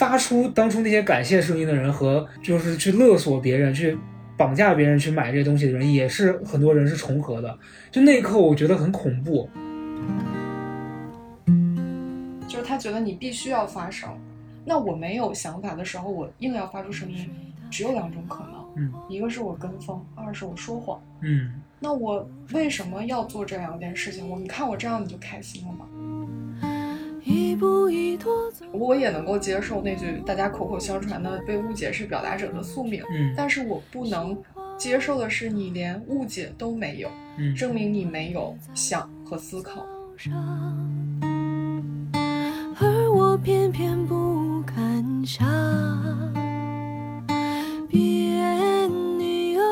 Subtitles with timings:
[0.00, 3.98] 发出当初那些感谢声音的人和就是去勒索别人、去
[4.34, 7.58] 绑架别人去买这些东西的人，也是很多人是重合的。
[7.90, 9.46] 就那一刻，我觉得很恐怖。
[12.48, 14.08] 就是他觉得你必须要发声。
[14.64, 17.28] 那我没有想法的时候，我硬要发出声音，
[17.70, 20.98] 只有两种可能，嗯一个是我跟风，二是我说谎。
[21.20, 24.26] 嗯那我为什么要做这两件事情？
[24.30, 25.84] 我你看我这样你就开心了吗？
[27.24, 34.36] 一步一跎走我也能够接受那句大家口口相传的被误解是表达者的宿命，嗯但是我不能
[34.78, 39.86] 接受的是你连误解都没有，嗯，证明你没有想和思考。
[40.16, 40.32] 上，
[42.80, 45.46] 而我偏偏不敢想。
[47.88, 48.86] 别
[49.18, 49.62] 你又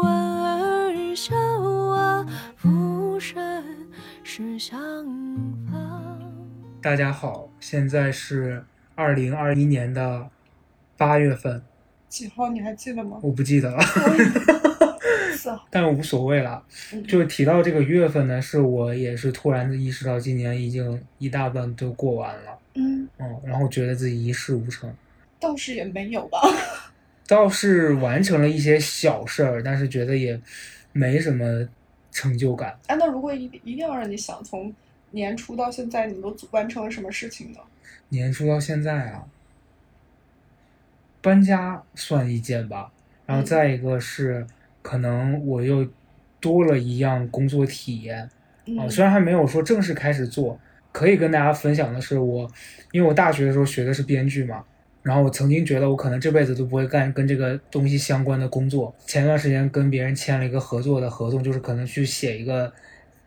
[0.00, 0.10] 莞
[0.42, 3.64] 尔笑啊，浮生
[4.22, 4.78] 是相
[5.67, 5.67] 逢。
[6.80, 8.64] 大家好，现在是
[8.94, 10.28] 二零二一年的
[10.96, 11.60] 八月份，
[12.08, 13.18] 几号你还记得吗？
[13.20, 13.82] 我不记得了，
[15.34, 15.66] 四号。
[15.70, 16.62] 但无所谓了。
[16.92, 24.92] 嗯就是提到这个月份呢，是我也是突然的意识到，今年已经一大半都过完了，嗯，嗯，然后觉得自己一事无成，
[25.40, 26.38] 倒是也没有吧。
[27.26, 30.40] 倒是完成了一些小事儿，但是觉得也
[30.92, 31.68] 没什么
[32.12, 32.78] 成就感。
[32.86, 34.72] 哎，那如果一一定要让你想，从
[35.10, 37.58] 年初到现在，你都完成了什么事情呢？
[38.10, 39.24] 年初到现在啊，
[41.20, 42.90] 搬家算一件吧，
[43.26, 44.46] 然后嗯再一个是
[44.82, 45.86] 可能我又
[46.40, 48.30] 多了一样工作体验啊、
[48.84, 50.58] 嗯虽然还没有说正式开始做，
[50.92, 52.50] 可以跟大家分享的是我，
[52.92, 54.62] 因为我大学的时候学的是编剧嘛，
[55.02, 58.94] 然后我曾经觉得我可能这辈子都不会干跟这个东西相关的工作。
[59.06, 62.72] 前段时间跟别人签了一个合作的合同，就是可能去写一个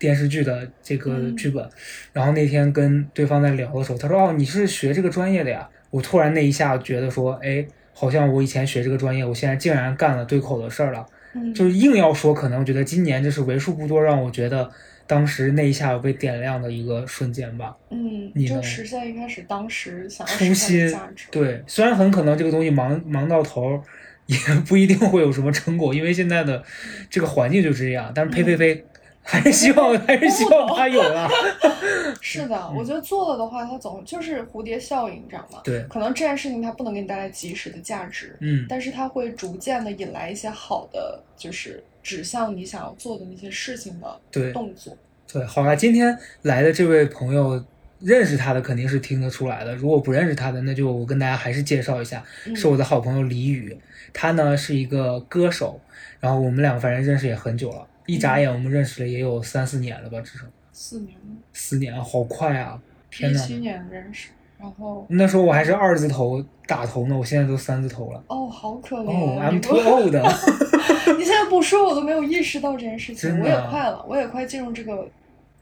[0.01, 1.65] 电视剧的这个嗯剧本。
[2.11, 14.69] 然后那天跟对方在聊的时候，他说：“哦，你是学这个专业的呀？”我突然那一下觉得说：“哎，好像我以前学这个专业，我现在竟然干了对口的事儿了。”嗯，就是硬要说，可能我觉得今年这是为数不多让我觉得
[15.07, 17.73] 当时那一下有被点亮的一个瞬间吧。
[17.89, 20.93] 嗯，就你呢实现一开始当时想要初心。
[21.29, 23.81] 对，虽然很可能这个东西忙忙到头儿，
[24.25, 24.37] 也
[24.67, 26.61] 不一定会有什么成果，因为现在的
[27.09, 28.11] 这个环境就是这样。
[28.13, 28.83] 但是呸呸呸，
[29.23, 31.29] 还是希望还是希望他有了。
[32.19, 35.61] 是的，我觉得做了的话，它总就是蝴蝶效应，你知道吗？
[35.63, 44.95] 对，可能这件事情它不能给你带来及时的价值，嗯，但是它会逐渐的引来一些好的，就是指向你想要做的那些事情的对动作。
[45.31, 47.63] 对，好了，今天来的这位朋友。
[48.03, 53.77] 认识他的肯定是听得出来的，如果不认识他的，那就我跟大家还是介绍一下，嗯是我的好朋友李宇，
[54.11, 55.79] 他呢是一个歌手，
[56.19, 62.77] 然后我们两个反正认识也很久了，一眨眼我们认识了也有三四年了吧，至少四年了，四年，好快啊！
[63.09, 64.29] 天呐，一七年认识，
[64.59, 68.21] 然后那时候我还是二字头打头呢，我现在都三字头了。
[68.27, 69.09] 哦，好可怜。
[69.09, 70.13] 哦，I'm 你 too 不 old。
[71.17, 73.39] 你现在不说，我都没有意识到这件事情。
[73.39, 75.07] 我也快了，我也快进入这个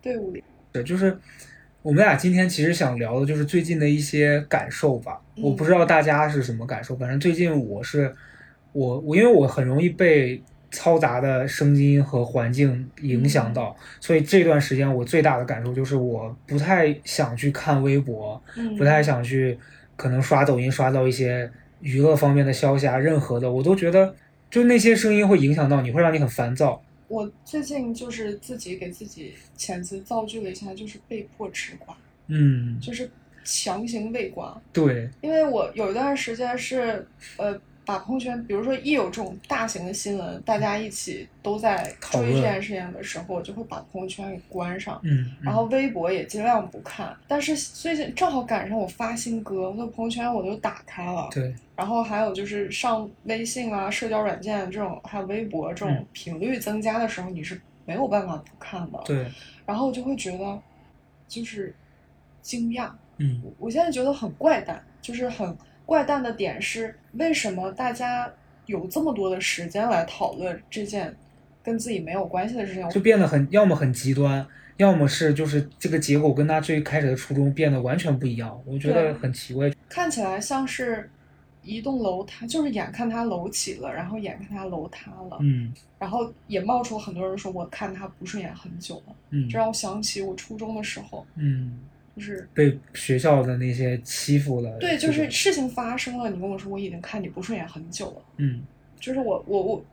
[0.02, 0.44] 队伍里。
[0.72, 1.18] 对，就是
[1.82, 5.22] 我们俩今天其实想聊的就是最近的一些感受吧。
[5.36, 8.14] 嗯我不知道大家是什么感受，反正最近我是
[8.74, 19.58] 我我因为我很容易被嘈杂的声音和环境影响到，所以这段时间我最大的感受就是我不太想去看微博，嗯，不太想去
[19.96, 24.16] 可能刷抖音刷到一些娱乐方面的消息啊，任何的我都觉得
[24.52, 26.82] 就那些声音会影响到你，会让你很烦躁。
[27.08, 31.98] 我最近就是自己给自己遣词造句了一下，就是被迫吃瓜，
[32.28, 33.10] 嗯，就是
[33.44, 34.56] 强行喂瓜。
[34.72, 37.08] 对，因为我有一段时间是，
[37.38, 45.02] 呃，把朋友圈，比如说一有这种大型的新闻，大家一起都在追这件事情的时候，我就会把朋友圈给关上。
[45.04, 51.30] 嗯，然后微博也尽量不看，但是最近正好赶上我发新歌，我的朋友圈我就打开了。
[51.32, 59.02] 对，然后还有就是上微信啊、社交软件这种，还有微博这种嗯频率增加的时候，你是没有办法不看的。
[59.04, 59.26] 对，
[59.66, 60.62] 然后我就会觉得，
[61.28, 61.74] 就是
[62.44, 62.92] 惊讶。
[63.18, 65.58] 嗯我我现在觉得很怪诞，就是很
[65.90, 68.32] 怪诞的点是，为什么大家
[68.68, 71.16] 有这么多的时间来讨论这件
[71.64, 72.88] 跟自己没有关系的事情？
[72.92, 74.46] 就变得很，要么很极端，
[74.78, 79.72] 要么是就是这个结果跟他最开始的初衷变得完全不一样，我觉得很奇怪。
[79.90, 81.10] 看起来像是
[81.64, 91.80] 一栋楼塌，就是眼看它楼起了，然后眼看它楼塌了，嗯然后也冒出很多人说我看他不顺眼很久了，嗯这让我想起我初中的时候，嗯，
[92.20, 94.70] 就是被学校的那些欺负了。
[94.78, 98.62] 对，就是事情发生了，你跟我说我已经看你不顺眼很久了，嗯，
[99.00, 99.86] 就是我我我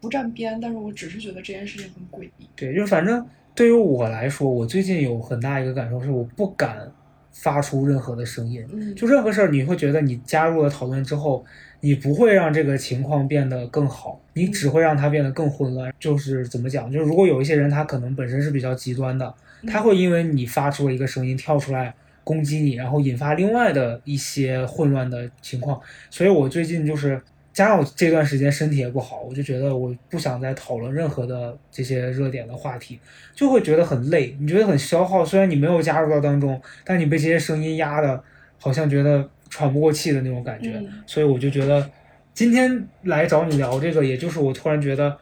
[0.00, 2.46] 不站边，但是我只是觉得这件事情很诡异。
[2.56, 6.90] 对，就是反正对于我来说，我最近有很大一个感受是，我不敢
[7.32, 8.66] 发出任何的声音。
[8.72, 11.44] 嗯，就任何事儿，你会觉得你加入了讨论之后，
[11.80, 15.92] 你不会让这个情况变得更好，你只会让它变得更混乱。
[15.98, 16.90] 就是怎么讲？
[16.90, 19.32] 就是如果有一些人他可能本身是比较极端的，
[19.66, 25.80] 他会因为你发出了一个声音跳出来攻击你，然后引发另外的一些混乱的情况。
[26.10, 27.20] 所以我最近就是
[27.52, 33.00] 加上我这段时间身体也不好，我就觉得我不想再讨论任何的这些热点的话题，
[33.34, 35.24] 就会觉得很累，你觉得很消耗。
[35.24, 38.22] 虽然你没有加入到当中，但你被这些声音压的，
[38.60, 40.72] 好像觉得喘不过气的那种感觉。
[40.74, 41.90] 嗯所以我就觉得
[42.32, 45.18] 今天来找你聊这个，也就是我突然觉得。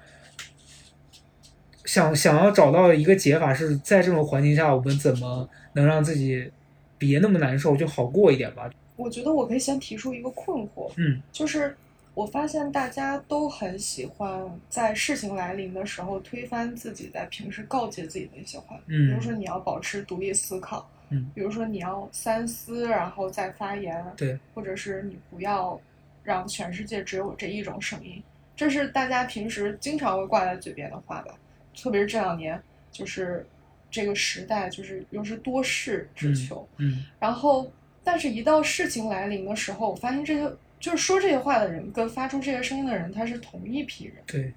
[1.86, 6.52] 想想要找到一个解法，是在这种环境下，我们怎么能让自己
[6.98, 8.68] 别那么难受，就好过一点吧？
[8.96, 11.22] 我觉得我可以先提出一个困惑，嗯。
[11.32, 11.76] 就是
[12.14, 19.08] 我发现大家都很喜欢在事情来临的时候推翻自己在平时告诫自己的一些话，嗯。
[19.08, 25.80] 比如说你要保持独立思考，嗯，比如说你要三思然后再发言，对，或者是你不要
[26.24, 28.22] 让全世界只有这一种声音，
[28.56, 31.34] 这是大家平时经常会挂在嘴边的话吧，
[31.76, 33.46] 特别是这两年，就是
[33.90, 37.70] 这个时代就是又是多事之秋，嗯然后，
[38.02, 40.50] 但是，一到事情来临的时候，我发现这些
[40.80, 44.52] 就是说这些话的人跟发出这些声音的人，他是同一批人，对，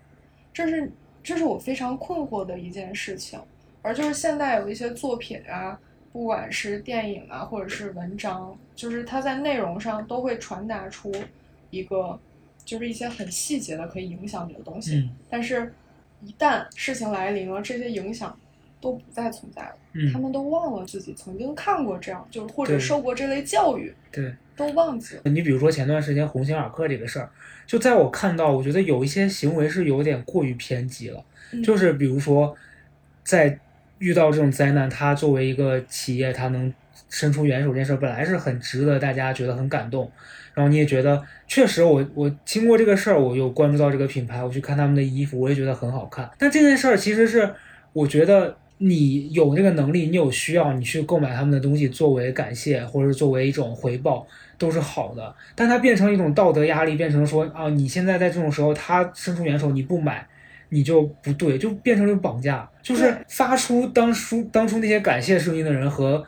[0.53, 3.39] 这是这是我非常困惑的一件事情。
[3.81, 5.79] 而就是现在有一些作品啊，
[6.11, 11.09] 不管是电影啊，或者是文章，就是它在内容上都会传达出
[11.69, 12.19] 一个，
[12.65, 14.97] 就是一些很细节的可以影响你的东西。
[14.97, 15.73] 嗯但是，
[16.21, 18.37] 一旦事情来临了，这些影响
[18.81, 19.75] 都不再存在了。
[20.13, 24.33] 他嗯，们都忘了自己曾经看过这样，就是或者受过这类教育，对。
[24.55, 25.21] 都忘记了。
[25.23, 27.29] 你比如说前段时间鸿星尔克这个事儿，
[27.65, 31.23] 就在我看到，我觉得有一些行为是有点过于偏激了。
[31.53, 32.53] 嗯就是比如说，
[33.23, 33.57] 在
[33.99, 36.73] 遇到这种灾难，他作为一个企业，他能
[37.09, 40.11] 伸出援手这件事儿，本来是很值得大家觉得很感动。
[40.53, 46.29] 然后你也觉得，确实我我经过这个事儿，我有关注到这个品牌，我去看他们的衣服，我也觉得很好看。
[46.37, 47.49] 但这件事儿其实是
[47.93, 54.27] 我觉得你有这个能力，你有需要，你去购买他们的东西作为感谢或者作为一种回报
[54.57, 55.33] 都是好的。
[55.55, 60.27] 但它变成一种道德压力，变成说啊，你现在在这种时候他伸出援手你不买，
[60.69, 66.25] 你就不对，就变成了绑架，就是发出当初当初那些感谢声音的人和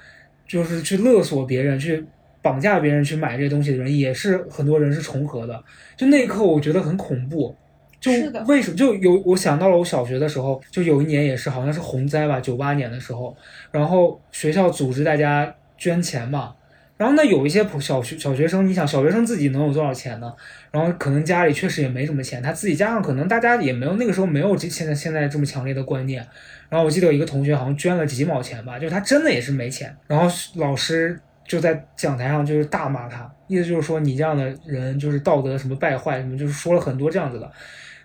[0.52, 2.06] 就是去勒索别人去。
[2.44, 5.64] 绑架别人去买这些东西的人，也是很多人是重合的。
[5.96, 7.56] 就那一刻，我觉得很恐怖。
[8.00, 8.12] 就
[8.48, 13.38] 为什么就有我想到了我小学的时候，就有一年也是好像是洪灾吧，九八年的时候，
[13.72, 16.56] 然后学校组织大家捐钱嘛，
[17.02, 20.32] 然后那有一些普小学小学生，你想小学生自己能有多少钱呢？
[20.70, 26.24] 然后可能家里确实也没什么钱，他自己加上可能大家也没有那个时候没有这现在现在这么强烈的观念。
[26.70, 37.52] 然后我记得有一个同学好像捐了几毛钱吧，就是他真的也是没钱，然后老师就在讲台上就是大骂他，意思就是说你这样的人就是道德什么败坏什么，就是说了很多这样子的。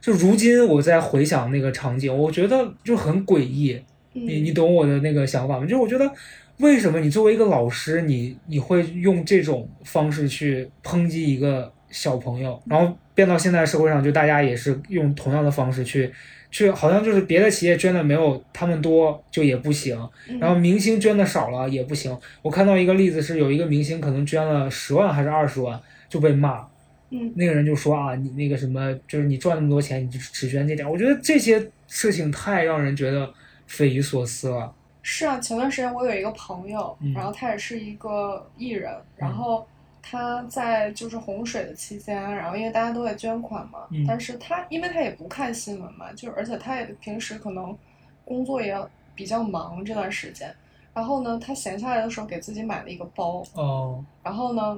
[0.00, 3.78] 就如今我在回想那个场景，我觉得就很诡异。
[4.18, 5.66] 你你嗯，懂我的那个想法吗？
[5.66, 6.10] 就是我觉得，
[6.58, 16.10] 为什么你作为一个老师，你你会用这种方式去抨击一个小朋友，然后变到现在社会上，就大家也是用同样的方式去
[16.50, 19.98] 去，好像就是别的企业捐的没有他们多就也不行，
[20.28, 22.16] 嗯然后明星捐的少了也不行。
[22.40, 26.66] 我看到一个例子是有一个明星可能捐了十万还是二十万就被骂，
[27.10, 30.88] 嗯那个人就说啊，你那个什么，就是你赚那么多钱，你就只捐这点。
[30.88, 33.30] 我觉得这些事情太让人觉得
[33.66, 34.72] 匪夷所思了。
[35.08, 37.12] 是啊，前段时间我有一个朋友，嗯。
[37.12, 39.64] 然后他也是一个艺人，然后
[40.02, 44.04] 他在就是洪水的期间，然后因为大家都在捐款嘛，嗯。
[44.04, 47.78] 但是他因为他也不看新闻嘛，就而且他也平时可能
[48.24, 48.76] 工作也
[49.14, 50.52] 比较忙这段时间，
[50.92, 54.76] 然后呢，他闲下来的时候给自己买了一个包，哦，然后呢，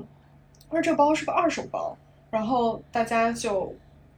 [0.68, 1.96] 他说这包是个二手包，
[2.30, 3.74] 然后大家就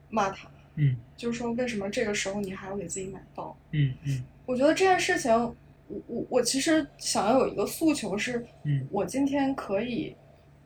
[0.08, 0.96] 骂他，嗯。
[1.16, 3.56] 就说为什么这个时候你还要给自己买包？
[3.70, 4.24] 嗯嗯。
[4.44, 5.54] 我觉得这件事情，
[5.90, 8.86] 我我我其实想要有一个诉求是，嗯。
[8.90, 10.14] 我今天可以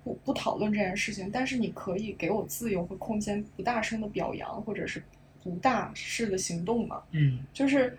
[0.05, 5.03] 不不讨论这件事情，但是你可以给我自由和空间，不大声的表扬或者是
[5.43, 7.03] 不大事的行动嘛？
[7.13, 7.41] 嗯。
[7.53, 7.97] 就是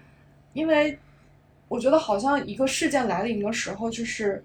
[0.53, 0.97] 因为
[1.67, 4.43] 我觉得好像一个事件来临的时候，就是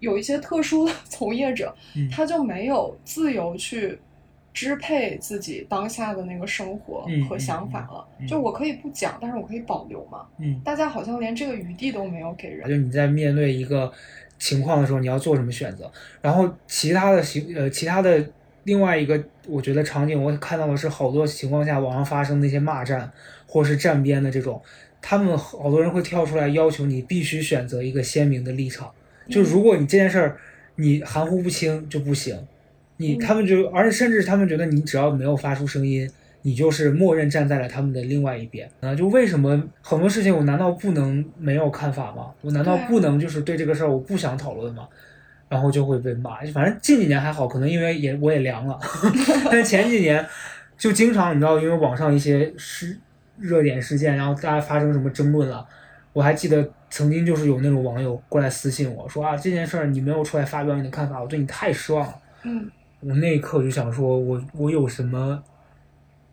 [0.00, 2.10] 有一些特殊的 从业者，嗯。
[2.10, 3.98] 他就没有自由去
[4.58, 8.04] 支配自己当下的那个生活和想法了。
[8.18, 10.26] 嗯嗯就我可以不讲，但是我可以保留嘛。
[10.38, 12.68] 嗯，大家好像连这个余地都没有给人。
[12.68, 13.92] 就你在面对一个
[14.36, 15.88] 情况的时候，你要做什么选择？
[16.20, 18.28] 然后其他的行呃其他的
[18.64, 23.08] 另外一个，我觉得场景我看到的是好多情况下网上发生的一些骂战
[23.46, 24.60] 或是站边的这种，
[25.00, 28.90] 他们好多人会跳出来要求你必须选择一个鲜明的立场。
[29.30, 30.36] 就如果你这件事儿
[30.74, 32.36] 你含糊不清就不行，
[32.98, 36.08] 你嗯他们就而且甚至他们觉得你只要没有发出声音，
[36.42, 38.94] 你就是默认站在了他们的另外一边啊！
[38.94, 42.30] 就为什么很多事情我难道不能没有看法吗？
[42.42, 44.86] 我难道不能就是对这个事儿我不想讨论吗？
[45.48, 46.40] 然后就会被骂。
[46.52, 48.78] 反正近几年还好，可能因为也我也凉了，
[49.50, 50.24] 但是前几年
[50.76, 52.98] 就经常你知道，因为网上一些事
[53.38, 55.66] 热点事件，然后大家发生什么争论了，
[56.12, 62.14] 我还记得曾经就是有那种网友过来私信我说啊这件事儿你没有出来发表你的看法，我对你太失望了。
[62.44, 65.42] 嗯我那一刻就想说，我我有什么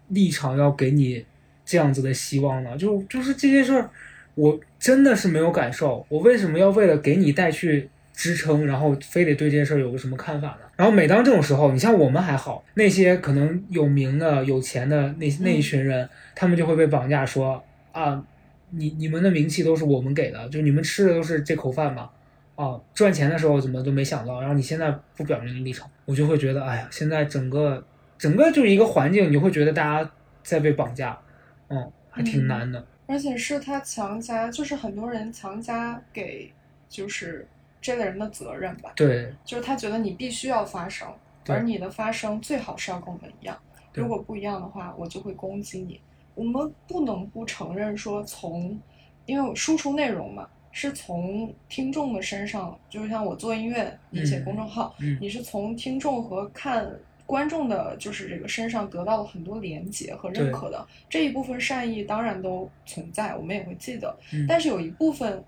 [0.07, 1.25] 立场要给你
[1.63, 2.75] 这样子的希望呢？
[2.77, 3.89] 就就是这些事儿，
[4.33, 6.05] 我真的是没有感受。
[6.09, 10.65] 我为什么要为了给你带去支撑，然后非得对这件事儿有个什么看法呢？
[10.75, 18.25] 然后每当这种时候，你像我们还好，那些可能有名的、有钱的那那一群人，他们就会被绑架说啊，
[18.71, 22.09] 你你们的名气都是我们给的，就你们吃的都是这口饭嘛。
[22.55, 27.85] 啊，赚钱的时候怎么都没想到，然后你现在不表明立场，我就会觉得，哎呀，现在整个
[28.17, 30.11] 整个就是一个环境，你会觉得大家
[30.43, 31.19] 在被绑架，
[31.67, 32.85] 嗯，还挺难的。
[33.07, 36.51] 而且是他强加，就是很多人强加给
[36.89, 37.47] 就是
[37.79, 41.07] 这类人的责任吧，对就是他觉得你必须要发声，
[41.47, 43.55] 而你的发声最好是要跟我们一样，
[43.93, 45.99] 如果不一样的话，我就会攻击你。
[46.33, 48.79] 我们不能不承认说从，
[49.25, 50.47] 因为输出内容嘛，
[50.77, 56.85] 是从听众的身上，就是像我做音乐，你写嗯公众号，嗯你是从听众和看
[57.25, 64.13] 观众的，就是这个身上得到了很多连接和认可的这一部分善意，当然都存在，我们也会记得。
[64.33, 65.41] 嗯但是有一部分，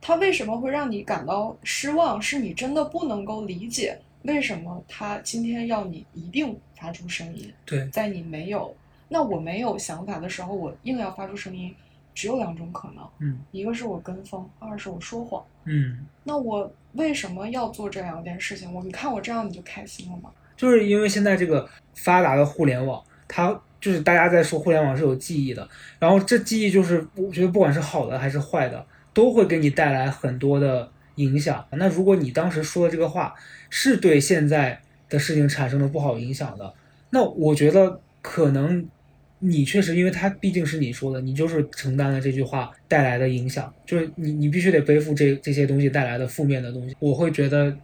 [0.00, 2.22] 它为什么会让你感到失望？
[2.22, 8.72] 是你真的不能够理解为什么他今天要你一定发出声音，对在你没有，
[9.08, 11.74] 那我没有想法的时候，我硬要发出声音，
[12.18, 15.40] 只有两种可能，嗯一个是我跟风，二是我说谎。
[15.66, 18.74] 嗯，那我为什么要做这两件事情？
[18.74, 20.28] 我你看我这样你就开心了吗？
[20.56, 25.68] 就是因为现在这个发达的互联网，它就是大家在说互联网是有记忆的，
[26.00, 28.84] 然后这记忆就是我觉得不管是好的还是坏的，
[29.14, 31.64] 都会给你带来很多的影响。
[31.70, 33.32] 那如果你当时说的这个话
[33.70, 36.74] 是对现在的事情产生了不好影响的，
[37.10, 38.84] 那我觉得可能
[39.40, 46.96] 你确实，因为他毕竟是你说的，你就是承担了这句话带来的影响，就是你你必须得背负这这些东西带来的负面的东西。
[46.98, 47.76] 我会觉得，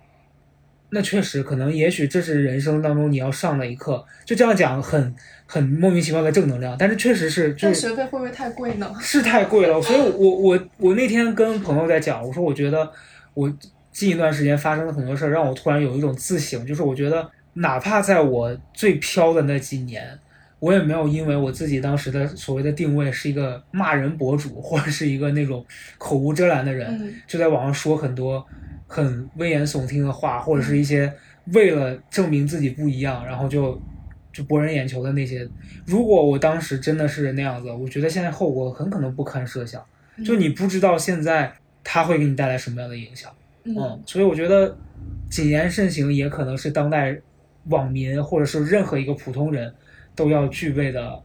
[0.90, 4.04] 那确实可能，也许这是人生当中你要上的一课。
[4.24, 5.14] 就这样讲很
[5.46, 8.92] 很莫名其妙的正能量，但是确实是就但学费会不会太贵呢？
[9.00, 12.90] 是太贵了，所以我我我那天跟朋友在讲，我说我觉得
[13.34, 13.52] 我
[13.92, 20.18] 近一段时间发生了很多事儿，让我突然有一种自省，就是我觉得哪怕在我最飘的那几年，
[20.58, 25.64] 我也没有因为我自己当时的所谓的定位是一个骂人博主，或者是一个那种
[25.98, 28.44] 口无遮拦的人，嗯就在网上说很多
[28.86, 31.12] 很危言耸听的话，或者是一些
[31.52, 33.80] 为了证明自己不一样，然后就
[34.32, 35.46] 就博人眼球的那些。
[35.84, 39.82] 如果我当时真的是那样子，我觉得现在后果很可能不堪设想。
[40.24, 43.32] 就你不知道现在它会给你带来什么样的影响，
[43.64, 44.76] 嗯嗯，所以我觉得
[45.28, 47.18] 谨言慎行也可能是当代
[47.64, 49.74] 网民或者是任何一个普通人
[50.14, 51.22] 都要具备的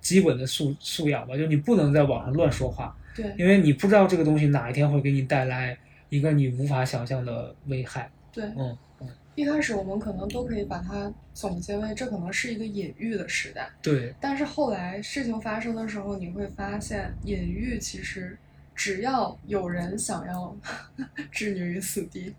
[0.00, 1.36] 基本的素素养吧。
[1.36, 5.76] 就你不能在网上乱说话，对因为你不知道这个东西哪一天会给你带来
[6.08, 8.10] 一个你无法想象的危害。
[8.32, 8.76] 对，嗯，
[9.36, 18.36] 一开始我们可能都可以把它总结为这可能是一个隐喻的时代，对，但是后来事情发生的时候，你会发现隐喻其实
[18.74, 20.56] 只要有人想要
[21.30, 22.34] 置你于死地，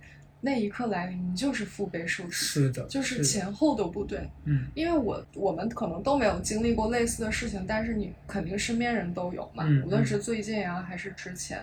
[0.46, 4.30] 那一刻来临，你就是腹背受敌，是的，就是，前后都不对。
[4.44, 11.60] 嗯因为我我们可能都没有经历过类似的事情，但是你肯定身边人都有嘛，嗯无论是最近啊还是之前，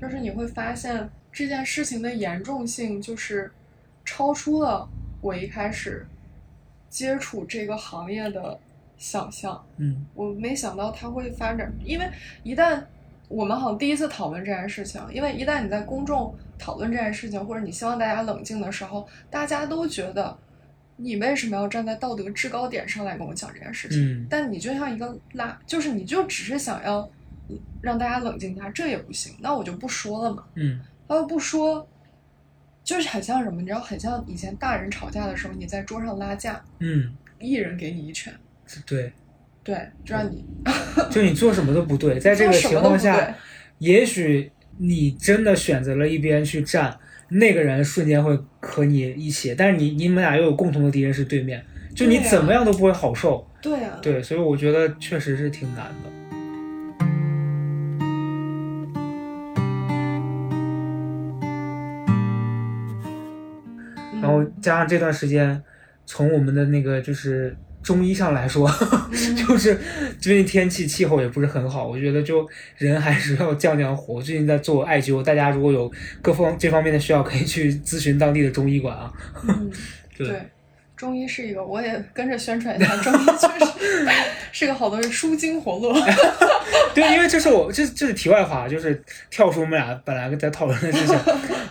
[0.00, 3.50] 就是你会发现这件事情的严重性就是
[4.04, 4.88] 超出了
[5.20, 6.06] 我一开始
[6.88, 8.56] 接触这个行业的
[8.96, 9.60] 想象。
[9.78, 12.08] 嗯我没想到它会发展，因为
[12.44, 12.84] 一旦
[13.30, 20.36] 我们好像第一次讨论这件事情，因为一旦你在公众讨论这件事情，或者你希望大家冷静的时候，大家都觉得
[20.96, 23.98] 你为什么要站在道德制高点上来跟我讲这件事情？
[24.00, 27.08] 嗯但你就像一个拉，就是你就只是想要
[27.80, 30.44] 让大家冷静一下，这也不行，那我就不说了嘛。
[30.56, 31.88] 嗯他又不说，
[32.82, 38.34] 就是很像什么，你知道，很像以前大人吵架的时候，你在桌上拉架，嗯，一人给你一拳，
[38.86, 39.12] 对，
[39.70, 40.44] 对，就让你
[41.12, 43.32] 就你做什么都不对，在这个情况下。
[43.78, 46.94] 也许你真的选择了一边去站，
[47.28, 53.48] 那个人瞬间会和你一起，但是你你们俩又有共同的敌人是对面，就你怎么样都不会好受。
[53.62, 56.10] 对啊，对，所以我觉得确实是挺难的。
[56.10, 56.20] 嗯
[64.20, 65.62] 然后加上这段时间，
[66.04, 68.68] 从我们的那个就是中医上来说，
[69.10, 69.78] 嗯 就是
[70.20, 74.14] 最近天气气候也不是很好，我觉得就人还是要降降火。
[74.14, 79.12] 我最近在做艾灸，大家如果有各方这方面的需要，可以去咨询当地的中医馆啊。
[79.48, 79.70] 嗯，
[80.16, 80.42] 对对，
[80.96, 83.72] 中医是一个，我也跟着宣传一下，中医确实
[84.52, 85.94] 是个好东西，舒筋活络。
[86.94, 91.16] 对，因为这是我这这是题外话，就是跳出我们俩本来在讨论的事情。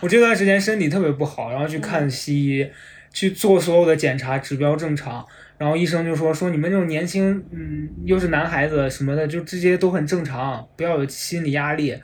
[0.00, 2.66] 我这段时间身体特别不好，然后去看西医，
[3.12, 5.24] 去做所有的检查，指标正常。
[5.60, 11.94] 然后医生就说说你们这种年轻，嗯，又是男孩子什么的，就这些都很正常，不要有心理压力。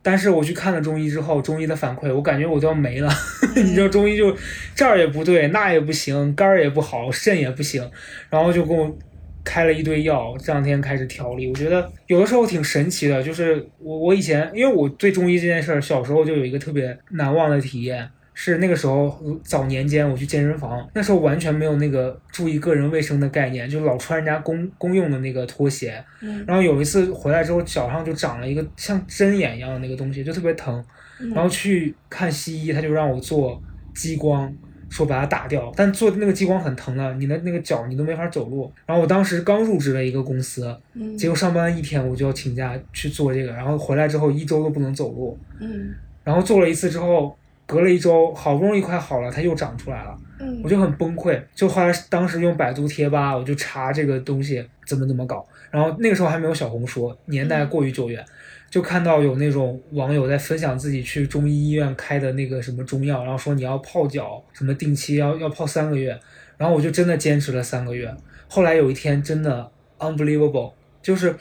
[0.00, 3.12] 但是我去看了中医之后，中医的反馈，我感觉我都要没了。
[3.56, 4.34] 你知道中医就
[4.74, 7.90] 这儿也不对，那也不行，肝儿也不好，肾也不行，
[8.30, 8.96] 然后就给我
[9.44, 11.46] 开了一堆药，这两天开始调理。
[11.46, 18.08] 我觉得有的时候挺神奇的，就是我我以前因为我对中医这件事儿，小时候就有一个特别难忘的体验。
[18.36, 26.04] 是那个时候早年间我去健身房，那时候完全没有那个注意个人卫生的概念，就老穿人家公公用的那个拖鞋。
[26.20, 30.84] 嗯然后有一次回来之后，脚上就长了一个像针眼一样的那个东西，就特别疼。
[31.20, 33.62] 嗯然后去看西医，他就让我做
[33.94, 34.52] 激光，
[34.90, 35.72] 说把它打掉。
[35.76, 38.70] 但做那个激光很疼的，你的那个脚你都没法走路。
[38.84, 45.38] 然后我当时刚入职了一个公司，嗯结果上班一天我就要请假去做这个，然后回来之后一周都不能走路。
[45.60, 50.16] 嗯然后做了一次之后，隔了一周，好不容易快好了，它又长出来了。
[50.40, 58.24] 嗯，我就很崩溃，就后来当时用百度贴吧，我就查这个东西怎么怎么搞，然后那个时候还没有小红书，年代过于久远，
[58.68, 66.18] 就看到有那种网友在分享自己去中医医院开的那个什么中药，然后说你要泡脚，什么定期要要泡三个月，
[66.58, 68.12] 然后我就真的坚持了三个月，
[68.48, 71.34] 后来有一天真的 unbelievable，就是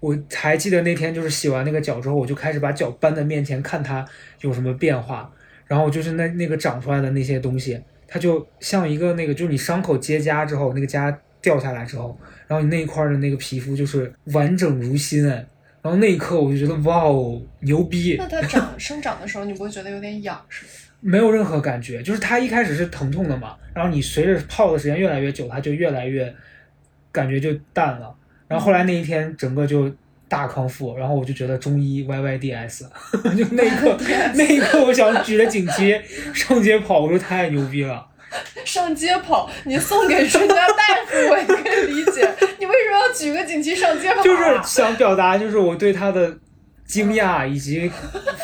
[0.00, 4.02] 我还记得那天就是洗完那个脚之后，我就开始把脚搬在面前看它
[4.40, 5.30] 有什么变化，
[5.68, 7.80] 然后就是那那个长出来的那些东西。
[8.08, 15.46] 它就像一个那个，就是你伤口结痂之后，那个痂掉下来之后，然后你那一块儿的那个皮肤就是完整如新哎。
[15.80, 20.70] 然后那一刻我就觉得哇哦牛逼那，它长生长的时候，你不会觉得有点痒是吗？
[21.00, 26.34] 没有任何感觉，就是它一开始是疼痛的嘛，然后你随着泡的时间越来越久，它就越来越
[27.12, 28.12] 感觉就淡了。
[28.48, 29.94] 然后后来那一天整个就
[30.28, 32.82] 大康复，然后我就觉得中医 YYDS，
[33.36, 33.96] 就那一刻
[34.34, 35.98] 那一刻我想举着锦旗
[36.34, 38.06] 上街跑，我说太牛逼了。
[38.64, 42.28] 上街跑，你送给人家大夫，我也可以理解。
[42.58, 44.22] 你为什么要举个锦旗上街跑、啊？
[44.22, 46.36] 就是想表达，就是我对他的
[46.84, 47.90] 惊讶以及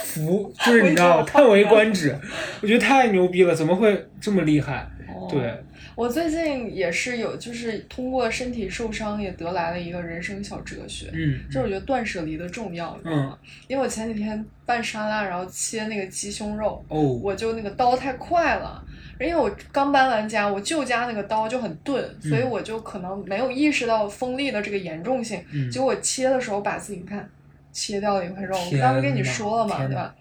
[0.02, 2.18] 服，就是你知道叹为观止，
[2.62, 4.88] 我觉得太牛逼了，怎么会这么厉害？
[5.14, 5.62] 哦对，
[5.94, 11.08] 我最近也是有，就是通过身体受伤，也得来了一个人生小哲学。
[11.12, 13.38] 嗯，就是我觉得断舍离的重要，你知道吗？
[13.68, 18.84] 因为我前几天拌沙拉，然后切那个鸡胸肉，哦，我就那个刀太快了，
[19.20, 25.42] 因为我刚搬完家，我舅家那个刀就很钝，所以我就可能没有意识到锋利的这个严重性。
[25.52, 27.28] 嗯结果我切的时候把自己你看
[27.72, 30.14] 切掉了一块肉，我天刚才跟你说了嘛，对吧？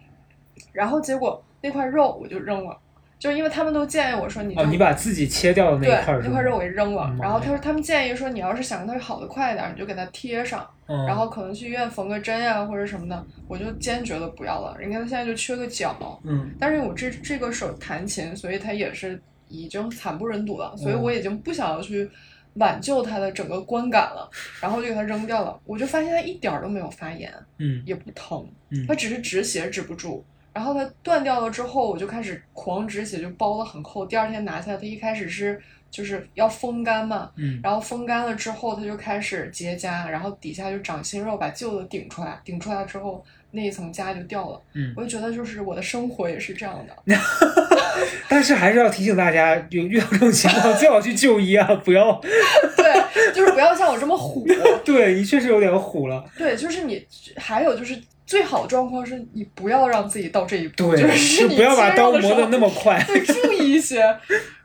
[0.72, 2.78] 然后结果那块肉我就扔了，
[3.24, 10.70] 就是因为他们都建议我说你你把自己切掉的那一块儿那块肉给扔了然后他说他们建议说你要是想让它好的快一点，你就给它贴上。
[10.88, 14.76] 嗯，然后可能去医院缝个针呀、或者什么的，我就坚决的不要了。
[14.78, 22.10] 人家现在就缺个脚，嗯但是我这这个手弹琴，所以它也是已经惨不忍睹了，所以哦我已经不想要去
[22.56, 25.58] 挽救它的整个观感了，然后就给它扔掉了。
[25.64, 30.26] 我就发现它一点儿都没有发炎，嗯也不疼，嗯它只是止血止不住。
[30.54, 34.06] 然后它断掉了之后，我就开始狂止血，就包的很厚。
[34.06, 44.62] 第二天拿下来，它一开始是就是要风干嘛，嗯然后风干了之后，它就开始结痂，然后底下就长新肉，把旧的顶出来，顶出来之后那一层痂就掉了。
[44.74, 47.18] 嗯，我就觉得就是我的生活也是这样的。
[48.28, 52.20] 但是还是要提醒大家，有遇到这种情况最好去就医啊，不要，
[52.76, 54.46] 对，就是不要像我这么虎。
[54.84, 57.06] 对你确实有点虎了，对，就是你，
[57.38, 64.00] 还有就是最好的状况是你不要让自己到这一步，对，就是不要把刀磨的那么快，对，注意一些。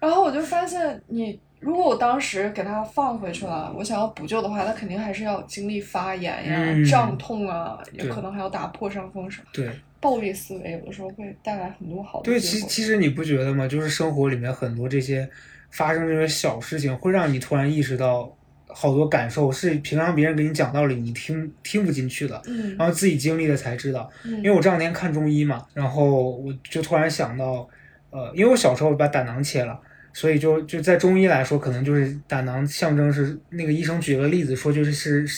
[0.00, 1.38] 然后我就发现你。
[1.60, 9.46] 如果我当时给它放回去了，我想要补救的话，它肯定还是要经历发炎呀、嗯胀痛啊，也可能还要打破伤风什么。
[9.52, 9.68] 对。
[9.98, 13.66] 暴力思维有的时候会带来很多好的对，其其实你不觉得吗？
[13.66, 15.28] 就是生活里面很多这些
[15.72, 18.32] 发生这些小事情，会让你突然意识到
[18.80, 24.08] 好多感受是平常别人给你讲道理你听听不进去的，嗯然后自己经历了才知道。
[24.24, 27.68] 嗯因为我这两天看中医嘛，然后我就突然想到，
[28.10, 29.80] 呃，因为我小时候把胆囊切了。
[30.12, 35.28] 所以就就在中医来说，可能就是胆囊象征是那个医生举了个例子说，就是是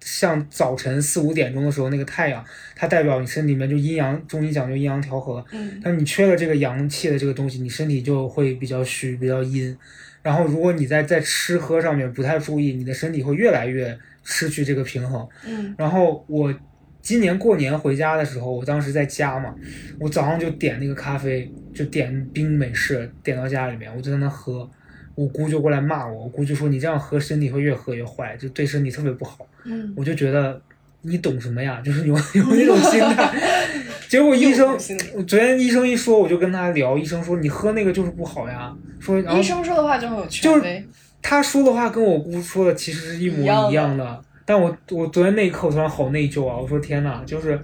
[0.00, 2.44] 像早晨四五点钟的时候那个太阳，
[2.76, 5.44] 它代表你身体里面就阴阳，中医讲究阴阳调和。
[5.52, 9.76] 嗯但你缺了这个阳气的这个东西，你身体就会比较虚，比较阴。
[10.22, 15.26] 然后如果你在在吃喝上面不太注意，你的身体会越来越失去这个平衡。
[15.46, 16.52] 嗯然后我
[17.00, 19.54] 今年过年回家的时候，我当时在家嘛，
[19.98, 24.68] 我早上就点那个咖啡，就点冰美式，点到家里面，我就在那喝。
[25.14, 29.44] 我姑就过来骂我，我姑就说你这样喝身体会越喝越坏，就对身体特别不好。
[29.64, 30.60] 嗯，我就觉得
[31.02, 31.80] 你懂什么呀？
[31.84, 33.34] 就是有有那种心态。
[34.08, 34.78] 结果医生
[35.26, 38.74] 昨天医生一说，我就跟他聊，医生说你喝那个就是不好呀。
[38.98, 40.82] 说医生说的话就很有就是。
[41.20, 46.56] 他说的话跟我姑说的其实是一模一样的，但我我昨天那一刻我突然好内疚啊！
[46.56, 47.60] 我说天呐，就是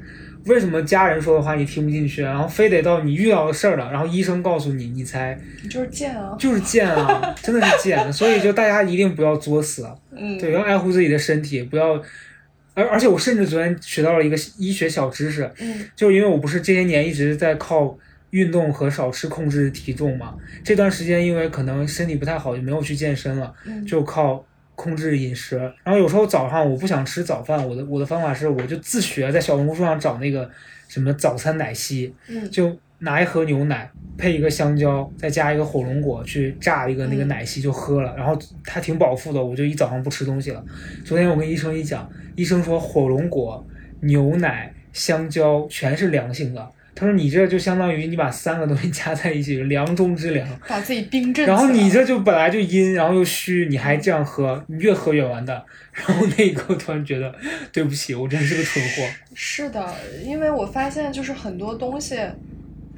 [0.46, 6.37] 为什么家人说的话你听不进去，然后非得到你遇到的事儿了，然后医生告诉你，你才你就是贱啊！
[6.37, 8.12] 就是贱啊， 真的是贱。
[8.12, 9.88] 所以就大家一定不要作死，
[10.40, 12.02] 对，要爱护自己的身体，不要。
[12.74, 17.96] 而而且我甚至昨天学到了一个医学小知识，嗯就是因为我不是这些年一直在靠
[18.30, 20.34] 运动和少吃控制体重嘛，
[20.64, 25.56] 这段时间因为可能身体不太好，就没有去健身了，嗯就靠控制饮食。
[25.84, 30.50] 然后有时候早上我不想吃早饭，我的我的方法是我就自学在小红书上找那个
[30.88, 40.64] 什么早餐奶昔，嗯就拿一盒牛奶配一个香蕉，再加一个火龙果去榨一个那个嗯奶昔就喝了，然后它挺饱腹的，我就一早上不吃东西了。
[41.04, 43.66] 昨天我跟医生一讲，医生说火龙果、
[44.00, 46.70] 牛奶、香蕉全是凉性的。
[46.96, 50.48] 他说你这就相当于你把三个东西 加在一起，凉中之凉。
[50.68, 51.44] 把自己冰镇。
[51.44, 55.61] 然后你这就本来就阴，然后又虚，你还这样喝，你越喝越完蛋。
[55.92, 57.35] 然后那一刻突然觉得，
[57.72, 59.12] 对不起，我真是个蠢货。
[59.35, 59.92] 是的，
[60.24, 62.16] 因为我发现就是很多东西，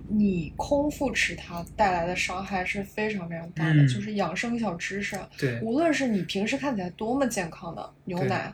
[0.08, 3.82] 你空腹吃它带来的伤害是非常非常大的。
[3.82, 8.52] 嗯就是养生小知识，对，无论是你平时看起来多么健康的牛奶、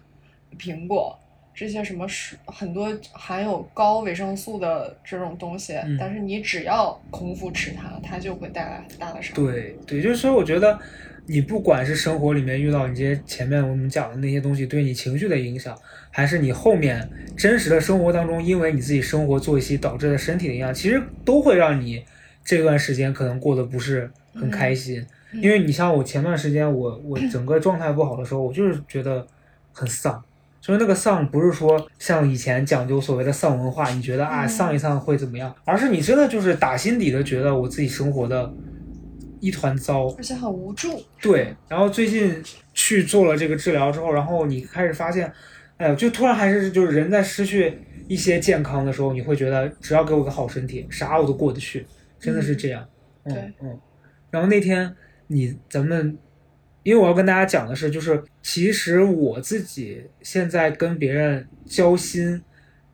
[0.59, 1.19] 苹果
[1.55, 9.43] 这些什么是很多含有高维生素的这种东西，嗯但是你只要空腹吃它，它就会带来很大的伤害。
[9.43, 10.79] 对对，就是说，我觉得
[11.27, 15.77] 你不管是生活里面遇到你这些前面我们讲的那些东西对你情绪的影响，
[16.11, 22.05] 还是你后面真实的生活当中因为你自己生活作息导致的身体的影响，其实都会让你
[22.45, 25.01] 这段时间可能过得不是很开心。
[25.01, 25.07] 嗯
[25.41, 29.27] 因为你像我前段时间我我 整个状态不好的时候，我就是觉得
[29.73, 30.23] 很丧。
[30.61, 38.53] 就是那个丧，不是说像以前讲究所谓的丧文化，你觉得啊嗯丧一丧会怎么样，而是你真的就是打心底的觉得我自己生活的
[39.43, 41.03] 一团糟，而且很无助。
[41.21, 42.41] 对，然后最近
[42.73, 45.31] 去做了这个治疗之后，然后你开始发现，
[45.79, 47.77] 哎呦，就突然还是就是人在失去
[48.07, 51.85] 一些健康的时候，你会觉得只要给我个好身体，啥我都过得去，
[52.21, 52.89] 真的是这样。
[53.25, 53.81] 嗯对嗯。
[54.31, 54.95] 然后那天
[55.27, 56.17] 你咱们，
[56.85, 62.41] 因为我要跟大家讲的是，就是其实我自己现在跟别人交心、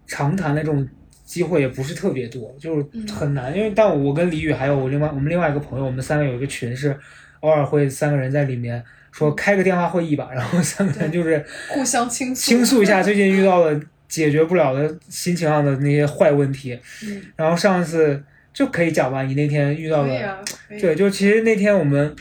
[0.06, 0.88] 长谈的这种
[1.28, 3.54] 机会也不是特别多，就是嗯很难。
[3.54, 6.96] 因为但我跟李宇还有我另外我们另外一个朋友，我们三个有一个群是
[7.40, 16.80] 偶尔会三个人在里面说开个电话会议吧， 然后三个人就是互相倾诉倾诉一下 最近遇到的解决不了的心情上的那些坏问题。
[17.04, 20.38] 嗯，然后上次就可以讲吧，你那天遇到的，
[20.80, 22.16] 对，就其实那天我们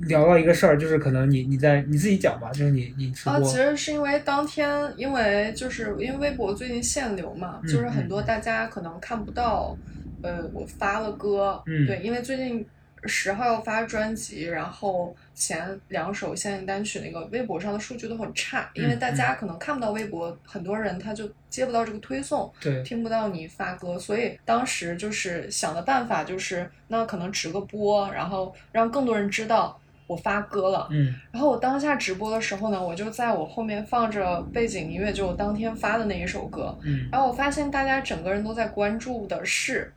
[0.00, 9.76] 聊到一个事儿，就是可能你你在你自己讲吧，就是你你啊，其实是因为当天，因为就是因为微博最近限流嘛，嗯就是很多大家可能看不到，
[10.22, 11.86] 呃，我发了歌，嗯。
[11.86, 12.66] 对，因为最近
[13.06, 30.88] 十号要发专辑，然后前两首限定单曲那个微博上的数据都很差，因为嗯大家可能看不到微博，很多人他就接不到这个推送，对，听不到你发歌，所以当时就是想的办法就是，那可能直个播，然后让更多人知道我发歌了。
[30.90, 36.76] 嗯然后我当下直播的时候呢，我就在我后面放着背景音乐，就我当天发的那一首歌。
[36.82, 39.92] 嗯然后我发现大家整个人都在关注的是，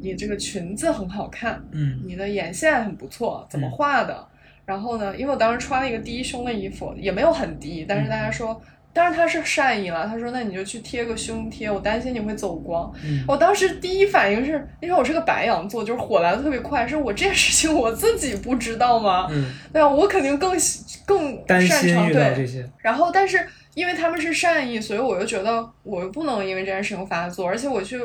[0.00, 4.26] 你这个裙子很好看，嗯你的眼线很不错，怎么画的？
[4.64, 8.60] 然后呢，因为我当时穿了一个低胸的衣服，也没有很低，但是大家说，
[8.92, 12.92] 当然他是善意了，他说那你就去贴个胸贴，我担心你会走光。
[13.02, 19.26] 嗯我当时第一反应是，因为我是个白羊座，就是火来的特别快，是我这件事情我自己不知道吗？
[19.30, 22.10] 嗯，对啊，我肯定更喜更擅长对。
[22.10, 27.98] 遇到这些，然后，但是因为他们是善意，所以我又觉得我又不能因为这件事情发作，而且我去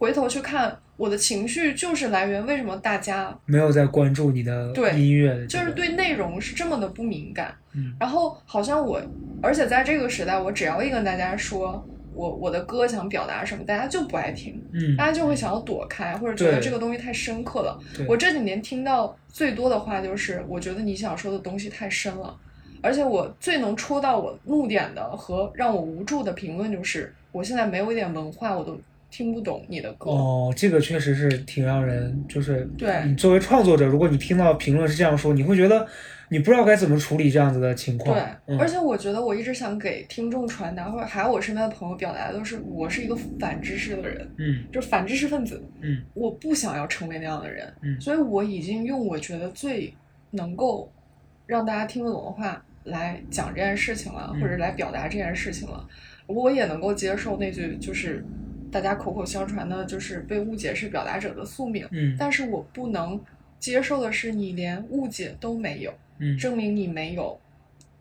[0.00, 7.54] 回头去看我的情绪就是来源为什么大家没有在关注你的对音乐的、这个，就是对内容是这么的不敏感。
[7.74, 8.98] 嗯然后好像我，
[9.42, 17.78] 而且在这个时代，我只要一跟大家说我我的歌想表达什么，大家就不爱听，嗯大家就会想要躲开，或者觉得这个东西太深刻了。
[18.08, 22.34] 我这几年听到最多的话就是，我觉得你想说的东西太深了。
[22.82, 28.80] 而且我最能戳到我怒点的和让我无助的评论就是，我现在没有一点文化，我都
[29.10, 30.10] 听不懂你的歌。
[30.10, 35.86] 哦，这个确实是挺让人就是，对你作为创作者，如果你听到评论是这样说，你会觉得
[36.28, 38.14] 你不知道该怎么处理这样子的情况。
[38.14, 45.60] 对，嗯、而且我觉得我一直想给听众传达，或者还有我身边的朋友表达的都是，我是一个反知识的人，嗯就是反知识分子。
[45.80, 49.92] 嗯我不想要成为那样的人，嗯所以我已经用我觉得最
[50.30, 50.90] 能够
[51.46, 55.84] 让大家听得懂的话来讲这件事情了，嗯或者来表达这件事情了。
[56.26, 58.24] 我也能够接受那句就是
[58.70, 61.86] 大家口口相传的，就是被误解是表达者的宿命。
[61.90, 63.20] 嗯但是我不能
[63.58, 67.38] 接受的是，你连误解都没有，嗯证明你没有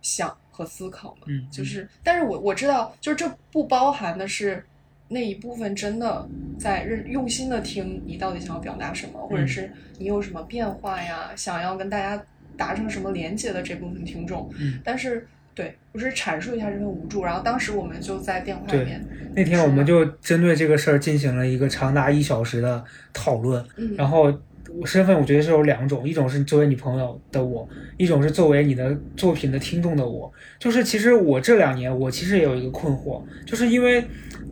[0.02, 1.28] 想和思考嘛。
[1.28, 4.64] 嗯，就是，但是我我知道，就是这不包含的是
[5.08, 6.28] 那一部分真的
[6.58, 12.24] 在认用心的听你到底想要表达什么，或者嗯是你有什么变化呀，想要跟大家
[12.56, 14.50] 达成什么连接的这部分听众。
[14.60, 19.04] 嗯但是，对我只是阐述一下这份无助，然后当时我们就在电话里面，
[19.36, 23.64] 那天我们就针对这个事儿进行了一个长达一小时的讨论。
[23.76, 24.34] 嗯，然后
[24.80, 30.32] 我身份我觉得是有两种，一种是作为你朋友的我，一种是作为你的作品的听众的我。
[30.58, 34.06] 就是其实我这两年我其实也有一个困惑，就是因为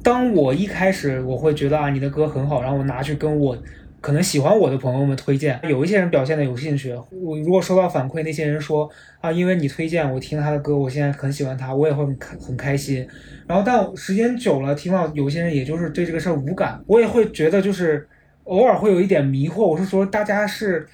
[0.04, 3.58] 当我一开始我会觉得啊你的歌很好，然后我拿去跟我。
[4.08, 6.94] 可能喜欢我的朋友们推荐，有一些人表现的有兴趣。
[7.12, 8.90] 我如果收到反馈，那些人说
[9.20, 13.06] 啊，因为你推荐我听他的歌，我现在很喜欢他，我也会很开很开心。
[13.46, 18.08] 然后但时间久了，听到有些人也就是对这个事儿无感，我也会觉得就是
[18.46, 19.66] 偶尔会有一点迷惑。
[19.66, 20.88] 我是说，大家是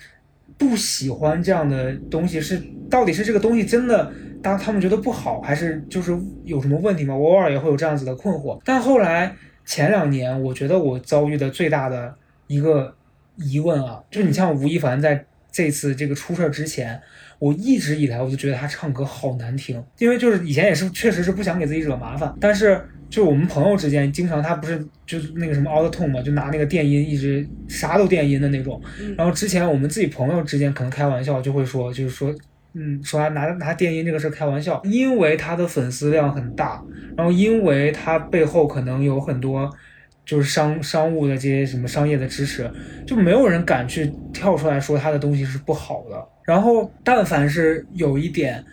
[0.57, 7.15] 不喜欢这样的东西，是到底是这个东西真的当他们觉得不好，还是就是有什么问题吗？
[7.15, 8.59] 我偶尔也会有这样子的困惑。
[8.65, 9.35] 但后来
[9.67, 12.15] 前两年，我觉得我遭遇的最大的
[12.47, 12.95] 一个
[13.37, 16.99] 疑问啊，就是你像吴亦凡在这次这个出事儿之前，
[17.39, 28.81] 我一直以来我就觉得他唱歌好难听，因为就是以前也是确实是不想给自己惹麻烦，但是就我们朋友之间，经常他不是就是那个什么 auto tone 嘛，就拿那个电音一直啥都电音的那种。
[28.99, 32.33] 嗯然后之前我们自己朋友之间可能开玩笑就会说，就是说。
[32.75, 36.83] 嗯，说他拿拿电音这个事儿开玩笑，因为他的粉丝量很大，
[37.15, 39.71] 然后因为他背后可能有很多
[40.25, 42.69] 就是商商务的这些什么商业的支持，
[43.05, 46.27] 就没有人敢去跳出来说他的东西是不好的。
[46.43, 48.63] 然后，但凡是有一点，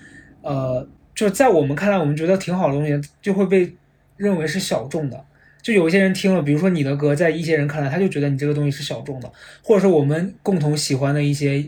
[0.42, 3.72] 呃，就在我们看来，我们觉得挺好的东西，就会被
[4.16, 5.24] 认为是小众的。
[5.62, 9.30] 就有一些人听了，比如说你的歌，在一些人看来，他就觉得你这个东西是小众的，
[9.62, 11.64] 或者是我们共同喜欢的一些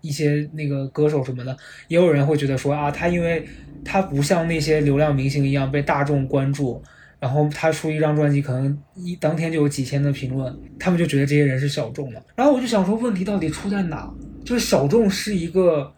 [0.00, 1.56] 一些那个歌手什么的，
[1.88, 3.46] 也有人会觉得说啊，他因为
[3.84, 6.82] 他不像那些流量明星一样被大众关注，
[7.18, 12.22] 然后他出一张专辑，可能一当天就有几千的评论，他们就觉得这些人是小众的。
[12.34, 14.12] 然后我就想说，问题到底出在哪？
[14.44, 15.92] 就是小众是一个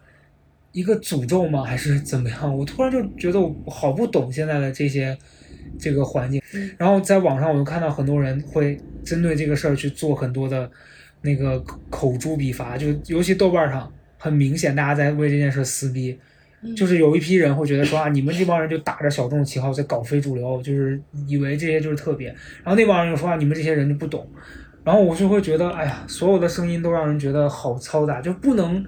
[0.71, 1.63] 一个诅咒吗？
[1.63, 2.57] 还是怎么样？
[2.57, 5.15] 我突然就觉得我好不懂现在的这些
[5.77, 6.41] 这个环境。
[6.53, 10.71] 嗯然后在网上我就看到很多人会针对这个事儿去做很多的
[11.21, 16.17] 那个口口诛笔伐，就尤其豆瓣上很明显，大家在为这件事撕逼。
[16.75, 22.27] 就是有一批人会觉得说啊，你们这帮人就打着小众旗号在搞非主流，就是以为这些就是特别，
[22.63, 24.29] 然后那帮人又说啊，你们这些人就不懂，
[24.83, 28.85] 然后我就会觉得，哎呀，所有的声音都让人觉得好嘈杂，就不能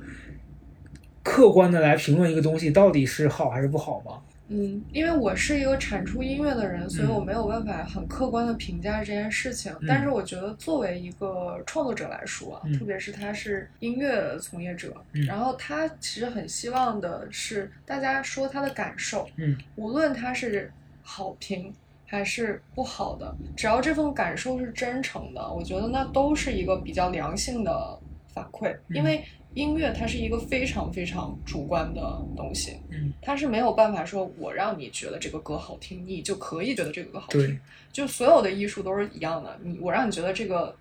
[1.23, 4.17] 客观的来评论一个东西到底是好还是不好吗？
[4.53, 7.15] 嗯，因为我是一个产出音乐的人，所以嗯。
[7.15, 9.71] 我没有办法很客观的评价这件事情。
[9.79, 9.85] 嗯。
[9.87, 12.77] 但是我觉得作为一个创作者来说啊，嗯。
[12.77, 15.23] 特别是他是音乐从业者，嗯。
[15.23, 19.57] 然后他其实很希望的是大家说他的感受，嗯。
[19.77, 20.69] 无论他是
[21.01, 21.73] 好评
[22.05, 27.97] 还是不好的，只要这份感受是真诚的，我觉得那都是一个比较良性的
[28.33, 28.97] 反馈，嗯。
[28.97, 32.01] 因为音乐它是一个非常非常主观的
[32.35, 32.77] 东西。
[32.89, 37.59] 嗯，它是没有办法说我让你觉得这个歌好听，你就可以觉得这个歌好听。
[37.91, 40.75] 就所有的艺术都是一样的，你我让你觉得这个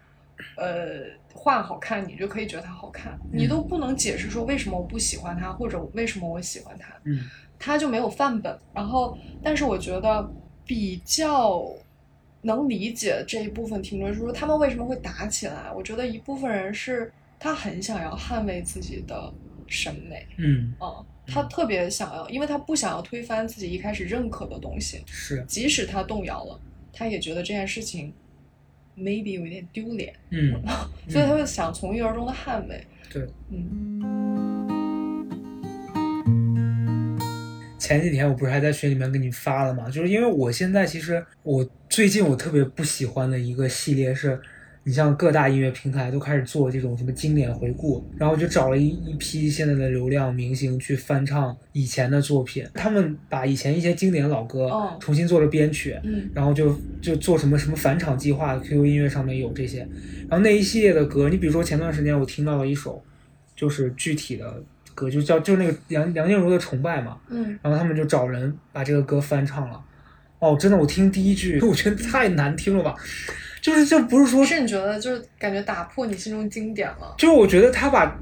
[0.56, 1.02] 呃
[1.32, 7.28] 画好看，你就可以觉得它好看，你都不能解释说为什么我不喜欢它，或者为什么我喜欢它，嗯
[7.58, 8.58] 它就没有范本。
[8.72, 10.30] 然后，但是我觉得
[10.64, 11.62] 比较
[12.42, 15.70] 能理解这一部分听众，就是说他们为什么会打起来。
[15.74, 19.32] 我觉得一部分人是他很想要捍卫自己的
[19.66, 26.60] 审美，嗯，嗯，他特别想要，因为他不想要推翻自己一开始认可的东西，是，即使他动摇了，
[26.92, 28.12] 他也觉得这件事情
[28.94, 30.52] maybe 有一点丢脸，嗯，
[31.08, 32.86] 所以他会想从一而终的捍卫。
[33.10, 33.26] 对。
[33.48, 34.68] 嗯。
[37.78, 39.90] 前几天我不是还在群里面给你发了吗？
[39.90, 44.40] 就是因为我现在其实我最近我特别不喜欢的一个系列是
[44.82, 59.80] 你像各大音乐平台都开始做这种什么经典回顾，然后就找了一一批现在的流量明星去翻唱以前的作品，他们把以前一些经典老歌哦重新做了编曲，嗯然后就就做什么什么返场计划，QQ 音乐上面有这些，
[60.28, 63.02] 然后那一系列的歌，你比如说前段时间我听到了一首，
[63.54, 64.62] 就是具体的
[64.94, 69.78] 歌，就叫就那个梁梁静茹的《崇拜》嘛，嗯然后他们就找人把这个歌翻唱了。
[70.38, 72.94] 哦，真的，我听第一句，我觉得太难听了吧，
[73.60, 77.14] 就是这不是说，是你觉得就是感觉打破你心中经典了？
[77.18, 78.18] 就是我觉得他把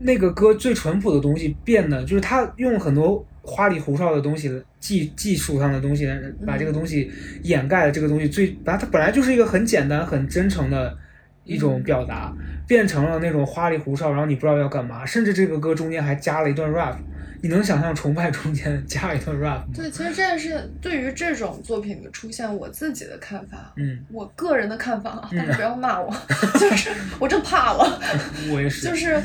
[0.00, 6.08] 那个歌最淳朴的东西变得，就是他用很多花里胡哨的东西，技技术上的东西，
[6.46, 7.10] 把这个东西
[7.42, 10.96] 掩盖了这个东西最，把它本来就是一个很简单、很真诚的
[11.44, 12.32] 一种表达，
[12.66, 16.96] 变成了那种花里胡哨，然后你不知道要干嘛，甚至这个歌中间还加了一段 rap，
[17.42, 19.66] 你能想象崇拜中间加了一段 rap 吗？
[19.74, 26.08] 对，其实这也是对于这种作品的出现，我自己的看法，嗯，我个人的看法啊，嗯大家不要骂我，
[26.60, 28.00] 就是我真怕了。
[28.52, 29.20] 我也是，就是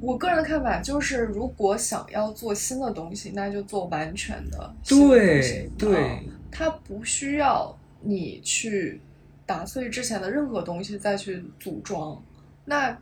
[0.00, 6.18] 我个人的看法，就是如果想要做新的东西，那就做完全的新的对对啊
[6.50, 9.00] 它不需要你去
[9.44, 12.18] 打碎之前的任何东西再去组装。
[12.64, 12.96] 那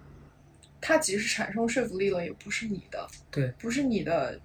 [0.83, 4.39] 它即使产生说服力了，也不是你的，对，不是你的。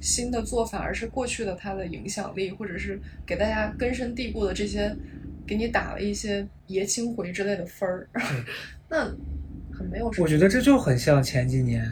[0.00, 4.94] 新的做法，而是过去的它的影响力，或者是给大家根深蒂固的这些，
[5.46, 8.06] 给你打了一些爷青回之类的分儿，
[8.90, 9.06] 那
[9.72, 10.24] 很没有什么。
[10.24, 11.90] 我觉得这就很像前几年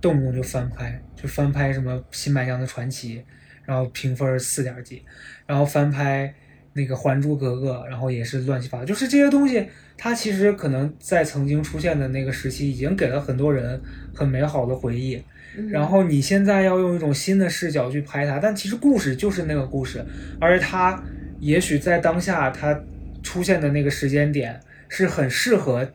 [0.00, 3.18] 动不动就翻拍，就翻拍什么《新白娘子传奇》，
[3.64, 5.04] 然后评分四点几，
[5.46, 6.34] 然后翻拍
[6.74, 8.84] 那个《还珠格格》，然后也是乱七八糟。
[8.84, 13.80] 就是这些东西，它其实可能在曾经出现的那个时期，已经给了很多人
[14.14, 15.16] 很美好的回忆。
[15.56, 20.04] 嗯然后你现在要用一种新的视角去拍它，但其实故事就是那个故事，
[20.40, 21.00] 而它
[21.38, 22.76] 也许在当下它
[23.22, 25.88] 出现的那个时间点是很适合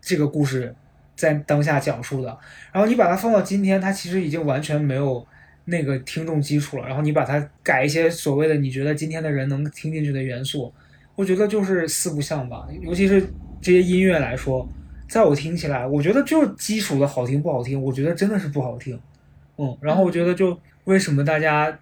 [0.00, 0.72] 这个故事
[1.16, 2.38] 在当下讲述的。
[2.72, 5.26] 然后你把它放到今天，它其实已经完全没有
[5.66, 6.86] 那个听众基础了。
[6.86, 10.72] 然后你把它改一些所谓的你觉得今天的人能听进去的元素，
[11.14, 12.66] 我觉得就是四不像吧。
[12.82, 13.20] 尤其是
[13.60, 14.68] 这些音乐来说，
[15.08, 18.98] 在我听起来，我觉得就是基础的好听不好听，我觉得真的是不好听。
[19.56, 21.78] 嗯，然后我觉得就为什么大家，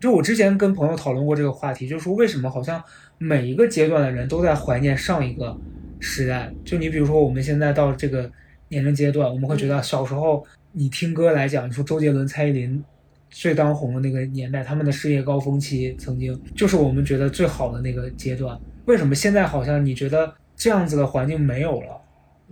[0.00, 2.82] 就我之前跟朋友讨论过这个话题，就是说为什么好像
[3.18, 5.56] 每一个阶段的人都在怀念上一个
[6.00, 6.52] 时代。
[6.64, 8.30] 就你比如说我们现在到这个
[8.68, 10.44] 年龄阶段，我们会觉得小时候
[10.76, 12.82] 你听歌来讲，你说周杰伦、蔡依林
[13.30, 18.58] 最当红的那个年代，他们的事业高峰期曾经就是我们觉得最好的那个阶段。
[18.86, 22.00] 为什么现在好像你觉得这样子的环境没有了？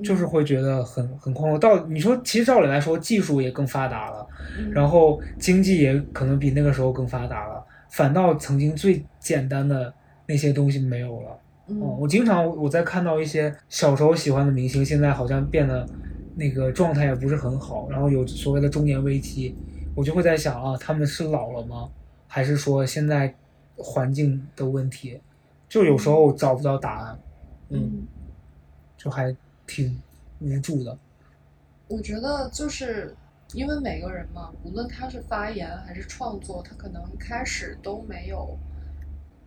[0.05, 1.59] 就是会觉得很很困惑。
[1.59, 9.93] 到你说，其实照理来说，技术也更发达了，嗯然后经济也可能比那个时候更发达了，反倒曾经最简单的
[10.27, 11.39] 那些东西没有了。
[11.67, 15.87] 嗯哦，我经常我在看到一些小时候喜欢的明星，现在好像变得
[16.35, 19.57] 那个状态也不是很好，然后有所谓的中年危机，
[19.95, 21.91] 我就会在想啊，他们是老了吗？
[22.27, 23.35] 还是说现在
[23.77, 25.21] 环境的问题？
[25.69, 27.19] 就有时候找不到答案，
[27.71, 28.07] 嗯，嗯，
[28.97, 29.35] 就还
[29.67, 30.01] 挺
[30.41, 30.99] 无助的。
[31.89, 33.15] 我觉得就是
[33.53, 38.59] 因为每个人嘛，无论他是发言还是创作，他可能开始都没有，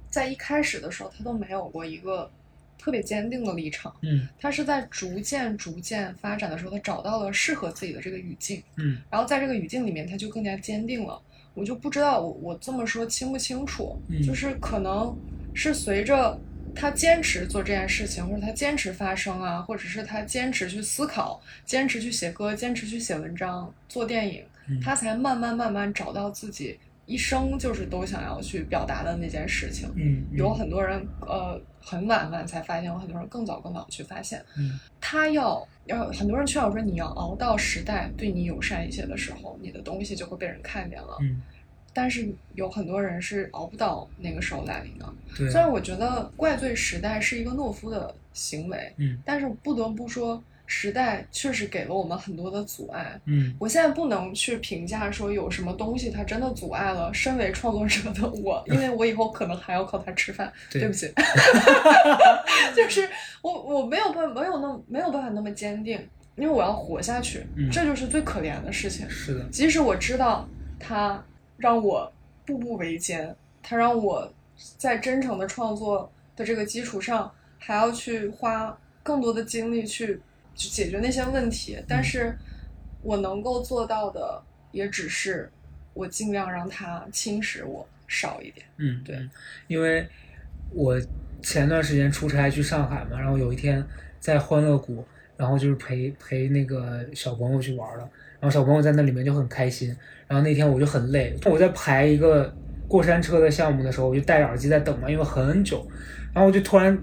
[0.10, 2.30] 在一开始的时候他都没有过一个
[2.78, 4.28] 特别坚定的立场，嗯。
[4.40, 8.98] 他是在逐渐逐渐发展的时候，他找到了适合自己的这个语境，嗯。
[9.10, 11.22] 然后在这个语境里面，他就更加坚定了。
[11.54, 14.22] 我就不知道我我这么说清不清楚，嗯。
[14.22, 15.18] 就是可能
[15.54, 16.40] 是随着
[16.76, 24.80] 他坚持做这件事情，或者他坚持发声啊，或者是他坚持去思考，坚持去写歌，坚持去写文章、做电影，嗯。
[24.82, 29.92] 他才慢慢慢慢找到自己一生就是都想要去表达的那件事情。
[29.96, 34.44] 嗯，有很多人呃很晚晚才发现，有很多人更早更早去发现。
[34.58, 41.18] 嗯他要要很多人劝我说，你要熬到时代对你友善一些的时候，你的东西就会被人看见了。
[41.22, 41.42] 嗯
[41.98, 45.14] 但是有很多人是熬不到那个时候来临的。
[45.38, 53.20] 对，虽然我觉得怪罪时代是一个懦夫的行为，嗯但是不得不说，时代确实给了我们很多的阻碍。
[53.26, 60.52] 嗯我现在不能去评价说有什么东西它真的阻碍了身为创作者的我，因为我以后可能还要靠它吃饭。
[60.72, 61.12] 对对不起，
[62.76, 63.08] 就是
[63.42, 66.00] 我我没有办没有那么没有办法那么坚定，
[66.36, 69.10] 因为我要活下去，嗯这就是最可怜的事情。
[69.10, 70.48] 是的，即使我知道
[70.80, 71.24] 它
[71.58, 72.12] 让我
[72.46, 74.32] 步步维艰，它让我
[74.78, 80.22] 在真诚的创作的这个基础上，还要去花更多的精力去去
[80.56, 82.36] 解决那些问题，但是
[83.02, 84.42] 我能够做到的，
[84.72, 85.50] 也只是
[85.94, 88.66] 我尽量让它侵蚀我少一点。
[88.78, 89.30] 嗯，对嗯，
[89.68, 90.08] 因为
[90.72, 91.00] 我
[91.42, 93.86] 前段时间出差去上海嘛，然后有一天
[94.20, 95.06] 在欢乐谷，
[95.38, 99.96] 然后就是陪陪那个小朋友去玩了，然后小朋友在那里面就很开心。
[100.28, 102.52] 然后那天我就很累，我在排一个
[102.88, 105.88] 过山车的项目的时候，我就戴着耳机在等嘛，因为很久，
[106.34, 106.98] 然后我就突然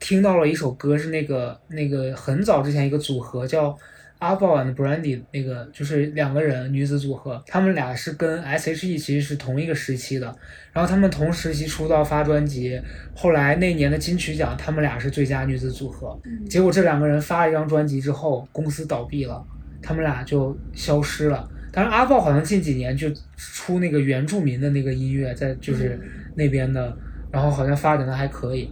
[0.00, 3.78] 听到了一首歌，是那个那个很早之前一个组合叫。
[4.20, 10.26] 阿豹 and Brandy 那个就是两个人女子组合，他们俩是跟 S.H.E 其实是同一个时期的，
[10.74, 12.78] 然后他们同时期出道发专辑，
[13.14, 16.20] 后来那年的金曲奖他们俩是最佳女子组合，
[16.50, 19.42] 结果这两个人发了一张专辑之后，公司倒闭了，
[19.80, 21.50] 他们俩就消失了。
[21.72, 25.98] 但是阿豹好像近几年就出那个原住民的那个音乐，在就是
[26.34, 26.94] 那边的，
[27.32, 28.70] 然后好像发展的还可以。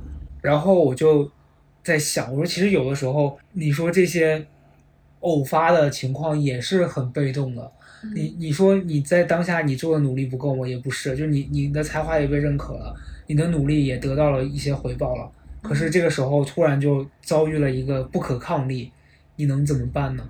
[0.49, 1.30] 然后我就
[1.84, 4.46] 在想，我说其实有的时候你说这些。
[5.20, 7.72] 偶发的情况也是很被动的，
[8.14, 10.64] 你你说你在当下你做的努力不够吗？
[10.64, 12.94] 也不是，就是你你的才华也被认可了，
[13.26, 15.28] 你的努力也得到了一些回报了。
[15.61, 18.92] 可是这个时候突然就遭遇了一个不可抗力，
[19.34, 20.22] 你能怎么办呢？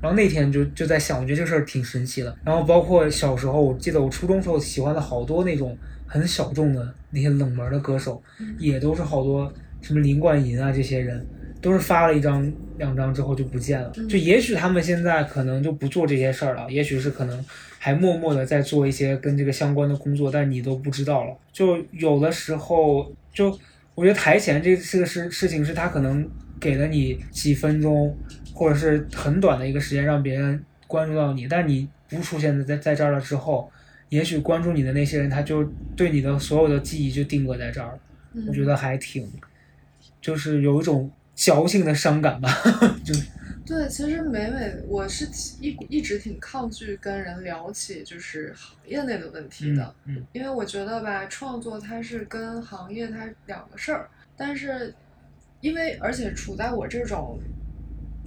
[0.00, 2.38] 然后那天就就在想，我觉得这事儿挺神奇的。
[2.44, 8.22] 然后包括小时候，我记得我初中时候喜欢的好多那种很小众的那些冷门的歌手，
[8.60, 9.52] 也都是好多
[9.86, 11.26] 什么林冠银啊这些人。
[11.58, 17.44] 都是发了一张、两张之后就不见了，就也许他们现在可能就不做这些事儿了，也许是可能
[17.78, 21.36] 还默默的在做一些跟这个相关的工作，但你都不知道了。
[21.52, 23.58] 就有的时候，就
[23.96, 26.28] 我觉得台前这这个事事情是他可能
[26.60, 28.16] 给了你几分钟，
[28.54, 33.68] 或者是很短的一个时间让别人关注到你，但你不出现在在这儿了之后，
[34.10, 35.64] 也许关注你的那些人他就
[35.96, 37.98] 对你的所有的记忆就定格在这儿了。
[38.46, 39.26] 我觉得还挺，
[40.26, 41.10] 就是有一种。
[41.36, 42.48] 矫情的伤感吧，
[43.04, 43.12] 就
[43.66, 43.86] 对。
[43.90, 45.28] 其实每每，我是
[45.60, 54.08] 一一直挺抗拒跟人聊起就是行业内的问题的，嗯，因为我觉得吧，创作它是跟行业它两个事儿。
[54.34, 54.94] 但是，
[55.60, 57.38] 因为而且处在我这种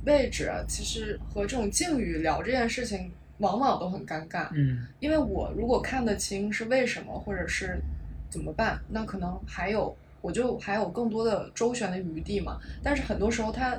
[0.05, 7.81] 位置，其实和这种境遇聊这件事情，往往都很尴尬，嗯，因为我如果看得清是为什么，或者是
[8.29, 9.97] 怎么办，那可能还有。
[10.21, 13.77] 我就还有更多的周旋的余地嘛，但是很多时候他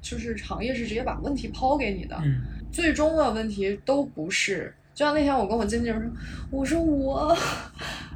[0.00, 2.16] 就是行业是直接把问题抛给你的，
[2.70, 4.72] 最终的问题都不是。
[4.94, 6.10] 就像那天我跟我经纪人说，
[6.50, 7.36] 我说我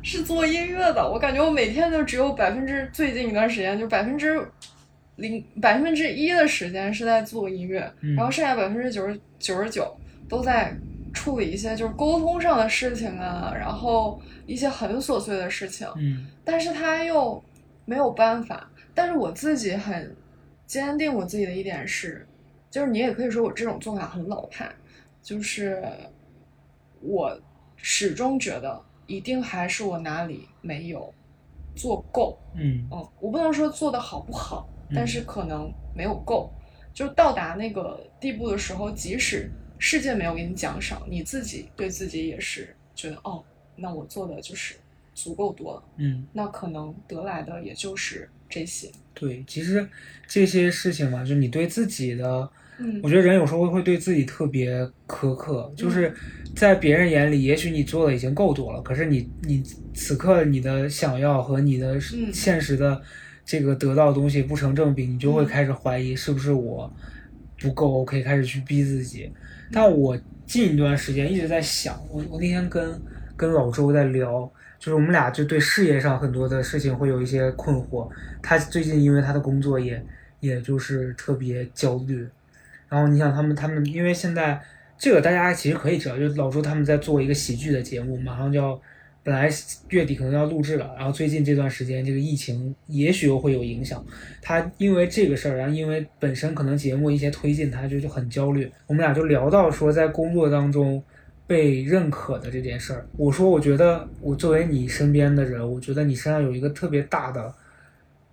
[0.03, 4.45] 是做音乐的，我感觉我每天就只有百分之最近一段时间就百分之
[5.17, 9.97] 零百分之一的时间是在做音乐，然后剩下百分之九十九十九
[10.29, 10.77] 都在
[11.13, 17.43] 处理一些就是沟通上的事情啊，然后一些很琐碎的事情，嗯，但是他又。
[17.85, 20.15] 没有办法，但是我自己很
[20.67, 22.27] 坚定我自己的一点是，
[22.71, 24.73] 就是你也可以说我这种做法很老派，
[25.23, 25.83] 就是
[27.01, 27.39] 我
[27.77, 31.13] 始终觉得一定还是我哪里没有
[31.75, 36.51] 做够，嗯嗯，我不能说做的好不好，但是可能没有够，
[36.95, 43.43] 就到达那个地步的时候，即使世界没有给你奖赏，你自己对自己也是觉得哦，
[43.75, 44.77] 那我做的就是。
[45.15, 48.91] 足够多了，嗯，那可能得来的也就是这些。
[49.15, 49.87] 对，其实
[50.27, 54.75] 这些事情嘛，就你对自己的，嗯，我觉得人有时候会对自己特别
[55.07, 56.15] 苛刻，就是
[56.57, 62.01] 在别人眼里，也许你做的已经够多了，可是你你此刻你的想要和你的
[62.33, 63.01] 现实的
[63.45, 66.91] 这个得到的东西不成正比，你就会开始怀疑是不是我
[67.61, 69.31] 不够，OK，开始去逼自己。
[69.71, 73.01] 但我近一段时间一直在想，我我那天跟
[73.37, 74.51] 跟老周在聊。
[74.83, 78.11] 就是我们俩就对事业上很多的事情会有一些困惑。
[78.43, 80.05] 他最近因为他的工作也
[80.41, 82.27] 也就是特别焦虑。
[82.89, 84.61] 然后你想他们他们因为现在
[84.99, 88.83] 这个大家其实可以知道，就老朱他们在做一个喜剧的节目，马上就要
[89.23, 89.49] 本来
[89.91, 90.93] 月底可能要录制了。
[90.97, 94.05] 然后最近这段时间这个疫情也许又会有影响。
[94.41, 98.69] 他因为这个事儿，然后因为本身可能节目一些推进，他就就很焦虑。
[98.89, 101.01] 我们俩就聊到说在工作当中。
[101.53, 107.55] 被认可的这件事儿，我说，我觉得我作为你身边的人，我觉得你身上有一个特别大的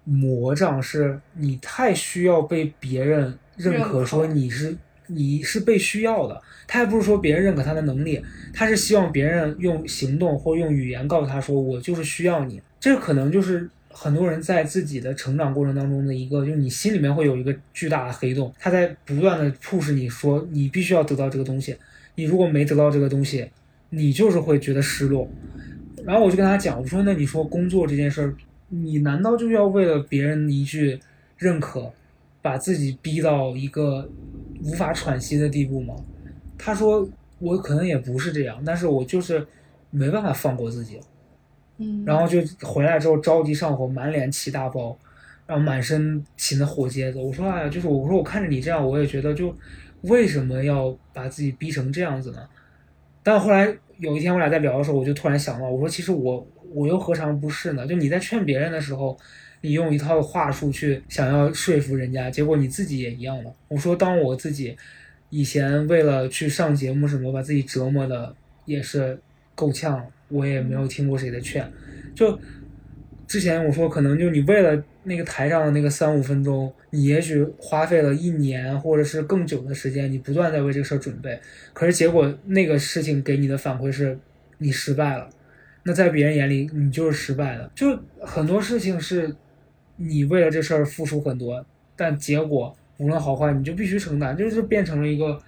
[0.05, 4.73] 魔障，是你太需要被别人认可，说你是
[5.07, 6.41] 你是被需要的。
[6.65, 12.61] 他也不是说别人认可他的能力，他是希望别人用行动或用语言告诉他说，我就是需要你。
[12.79, 21.75] 这可能就是很多人在自己的成长过程当中的一个，就是你心里面会有一个巨大的黑洞，他在不断的 push 你说，你必须要得到这个东西。
[22.19, 23.49] 你如果没得到这个东西，
[23.91, 25.25] 你就是会觉得失落。
[26.03, 28.35] 然后我就跟他讲，我说：“那你说工作这件事儿，
[28.67, 30.99] 你难道就要为了别人一句
[31.37, 31.89] 认可，
[32.41, 34.09] 把自己逼到一个
[34.65, 35.95] 无法喘息的地步吗？”
[36.59, 37.07] 他说
[37.39, 39.47] ：“我可能也不是这样，但是我就是
[39.89, 40.99] 没办法放过自己。”
[41.79, 44.97] 嗯，然后就回来之后着急上火，满脸起大包。
[45.47, 47.17] 然后满身起那火疖子。
[47.17, 49.51] 我说哎呀，就是我说我看着你这样，我也觉得就
[50.01, 52.47] 为什么要把自己逼成这样子呢？
[53.21, 57.85] 但后来有一天我俩在聊的时候，我就突然想到，我说其实我我又何尝不是呢？
[57.85, 59.17] 就你在劝别人的时候，
[59.61, 63.53] 你用一套话术去想要说服人家，结果你自己也一样的。
[63.67, 64.75] 我说当我自己
[65.29, 68.35] 以前为了去上节目什么，把自己折磨的
[68.65, 69.19] 也是
[69.53, 71.71] 够呛，我也没有听过谁的劝，
[72.15, 72.39] 就。
[73.29, 81.39] 之前我说，可能就你为了那个台上的那个三五分钟，你也许花费了一年或者是更久的时间，你不断在为这个事儿准备，
[81.71, 84.17] 可是结果那个事情给你的反馈是，
[84.57, 85.29] 你失败了。
[85.83, 87.69] 那在别人眼里，你就是失败的。
[87.75, 89.35] 就很多事情是，
[89.97, 91.63] 你为了这事儿付出很多，
[91.95, 95.39] 但结果无论好坏，你就必须承担，就是变成了一个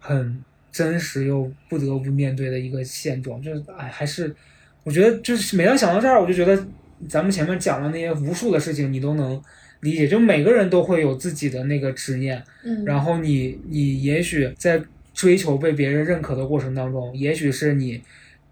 [0.00, 3.40] 很真实又不得不面对的一个现状。
[3.40, 4.34] 就是哎，还是
[4.82, 6.60] 我觉得，就是每当想到这儿，我就觉得。
[7.06, 9.40] 咱们前面讲的那些无数的事情，你都能
[9.80, 10.08] 理解。
[10.08, 14.82] 就每个人都会有自己的那个执念，嗯，然后你你也许在
[15.14, 18.02] 追求被别人认可的过程当中，也许是你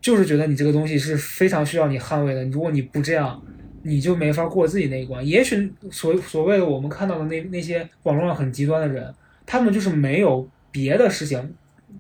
[0.01, 2.45] 就是觉得你这个东西是非常需要你捍卫的。
[2.45, 3.43] 如果你不这样，
[3.83, 5.27] 你就没法过自己那一关。
[5.27, 9.13] 也许所所谓的我们看到的那那些网络上很极端的人，
[9.45, 11.55] 他们就是没有别的事情，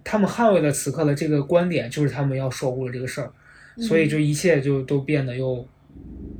[0.04, 3.30] 他们捍卫的此刻的这个观点就是他们要守护的这个事儿，
[3.80, 5.66] 所以就一切就都变得又。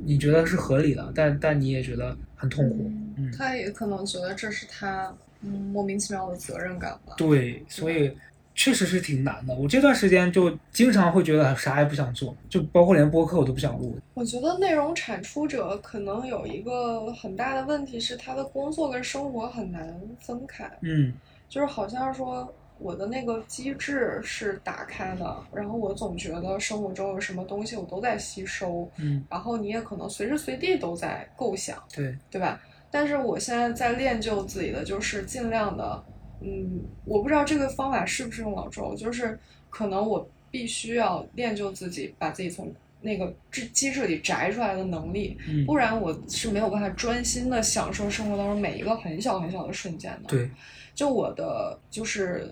[0.07, 2.89] 你觉得是合理的，但但你也觉得很痛苦。
[3.17, 7.13] 嗯，他也可能觉得这是他嗯莫名其妙的责任感吧。
[7.17, 8.15] 对，所以
[8.55, 9.53] 确实是挺难的。
[9.53, 13.99] 我这段时间就经常会觉得啥也不想做，就包括连播客我都不想录。
[14.13, 20.71] 我觉得内容产出者可能有一个很大的问题是，他的工作跟生活很难分开。
[20.81, 21.13] 嗯，
[21.49, 22.51] 就是好像说。
[22.79, 32.61] 我的那个机制是打开的，然后我总觉得生活中有什么东西我都在吸收，嗯，然后你也可能随时随地都在构想，对，对吧？
[32.89, 36.03] 但是我现在在练就自己的就是尽量的，
[36.41, 39.37] 嗯，我不知道这个方法是不是用老周，就是
[39.69, 50.49] 可能我必须要练就自己，把自己从那个机机制里摘出来的能力，嗯不然我是没有办法专心的享受生活当中每一个很小很小的瞬间的，对。
[50.97, 52.49] 就我的就是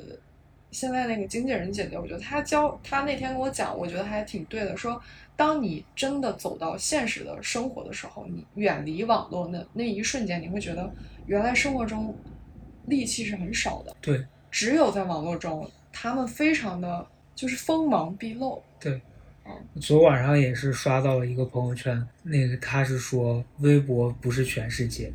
[0.69, 4.77] 现在那个经纪人姐姐，我觉得她教她那天跟我讲，我觉得还挺对的。
[4.77, 5.01] 说
[5.35, 10.93] 当你真的走到现实的生活的时候，你远离网络那那一瞬间，你会觉得
[11.25, 12.15] 原来生活中
[12.87, 13.95] 戾气是很少的。
[13.99, 18.61] 对，只有在网络中，他们非常的就是锋芒毕露。
[18.79, 19.01] 对，
[19.43, 25.11] 嗯，昨晚上也是刷到了一个朋友圈，那个他是说微博不是全世界。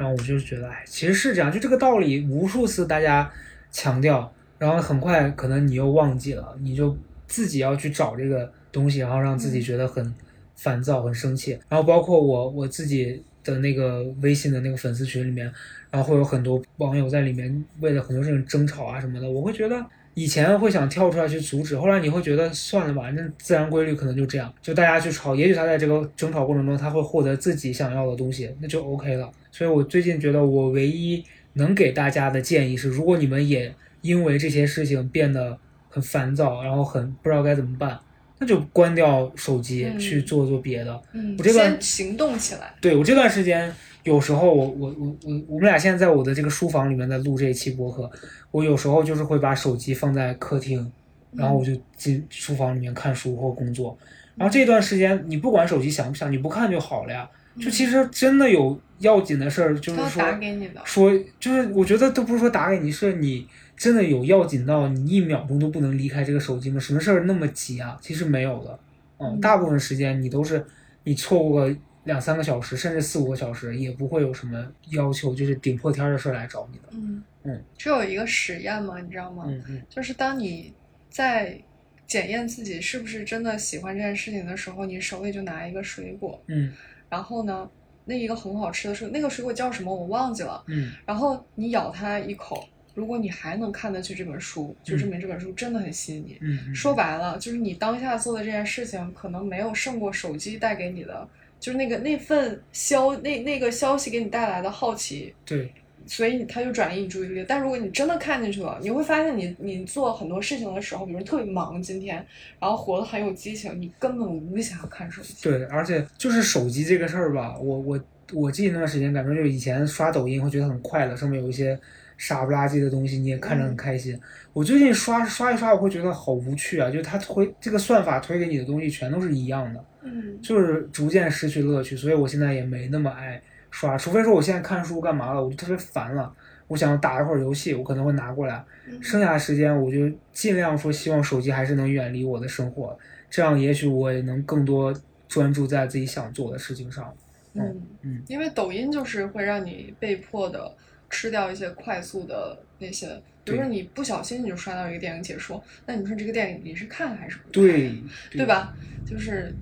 [0.00, 3.30] 然后我就觉得，哎，其实是这样，就这个道理，无数次大家
[3.70, 6.96] 强调，然后很快可能你又忘记了，你就
[7.26, 10.14] 自己要去找这个东西，然后让自己觉得很
[10.56, 11.50] 烦躁、很生气。
[11.68, 15.52] 然后包括我我自己的那个微信的那个粉丝群里面，
[15.90, 19.76] 然后会有很多网友在里面为了很多事情争吵啊什么的，我会觉得。
[20.14, 29.30] 以前会想跳出来去阻止，后来你会觉得算了吧，那自然规律可能就这样，就大家去吵，也许他在这个争吵过程中他会获得自己想要的东西，那就 OK 了。
[29.50, 35.56] 所以我最近觉得我唯一能给大家的建议是，如果你们也因为这些事情变得
[35.88, 37.98] 很烦躁，然后很不知道该怎么办，
[38.38, 41.00] 那就关掉手机去做做别的。
[41.12, 42.74] 嗯，我这段行动起来。
[42.80, 43.72] 对我这段时间。
[44.04, 48.10] 有时候我我我我我们俩现在在我的这个书房里面在录这一期播客，
[48.50, 50.90] 我有时候就是会把手机放在客厅，
[51.32, 53.96] 然后我就进书房里面看书或工作。
[54.36, 57.28] 然后这段时间你不管手机响不响，你不看就好了呀。
[57.60, 60.38] 就其实真的有要紧的事儿，就是说
[60.84, 63.46] 说就是我觉得都不是说打给你，是你
[63.76, 66.80] 真的有要紧到你一秒钟都不能离开这个手机吗？
[66.80, 67.98] 什么事儿那么急啊？
[68.00, 68.78] 其实没有的，
[69.18, 70.64] 嗯，大部分时间你都是
[71.04, 71.76] 你错过个。
[72.04, 76.84] 两三个小时，甚至四五个小时，也不会有什么要求，就是顶破天的事来找你的。
[76.92, 79.44] 嗯嗯，这有一个实验嘛，你知道吗？
[79.46, 80.72] 嗯嗯，就是当你
[81.08, 81.58] 在
[82.06, 86.72] 检验自己是不是真的喜欢这件事情的时候，你手里就拿一个水果，嗯，
[87.08, 87.70] 然后呢，
[88.04, 96.38] 那一个很好吃的水，那个水果叫什么我忘记了，嗯，然后你咬它一口，如果你还能看得去这本书，就证明这本书真的很吸引你。
[96.40, 101.28] 嗯，说白了，就是你当下做的这件事情，可能没有胜过手机带给你的。
[101.60, 105.70] 就是那个那份消那那个消息给你带来的好奇，对，
[106.06, 107.44] 所以他就转移你注意力。
[107.46, 112.16] 但如果你真的看进去了，你会发现你你做很多事情的时候，比如特别忙今天，
[112.58, 115.34] 然后活得很有激情，你根本无暇看手机。
[115.42, 118.00] 对，而且就是手机这个事儿吧，我我
[118.32, 121.78] 我记得那段时间，感觉就是以前刷抖音会觉得很快乐，上面有一些
[122.16, 124.18] 傻不拉几的东西，你也看着很开心。
[124.54, 129.84] 我最近刷刷一刷，我会觉得好无趣啊，就是它推这个算法推给你的东西全都是一样的。
[130.02, 133.40] 嗯，就是逐渐失去乐趣，所以我现在也没那么爱
[133.70, 136.32] 刷，除非说我现在看书干嘛了，我就特别烦了，
[136.68, 138.64] 我想打一会儿游戏，我可能会拿过来。
[138.88, 142.98] 嗯剩下的时间我就尽量说，希望手机还是能远离我的生活，
[143.28, 144.92] 这样也许我也能更多
[145.28, 147.14] 专注在自己想做的事情上。
[147.54, 150.72] 嗯嗯因为抖音就是会让你被迫的
[151.08, 153.08] 吃掉一些快速的那些，
[153.44, 157.52] 比如说你不小心你就刷到一个电影解说，那你说这个电影你是看还是不看？
[157.52, 157.94] 对，
[158.30, 158.46] 对？
[158.46, 158.74] 吧？
[159.06, 159.54] 就是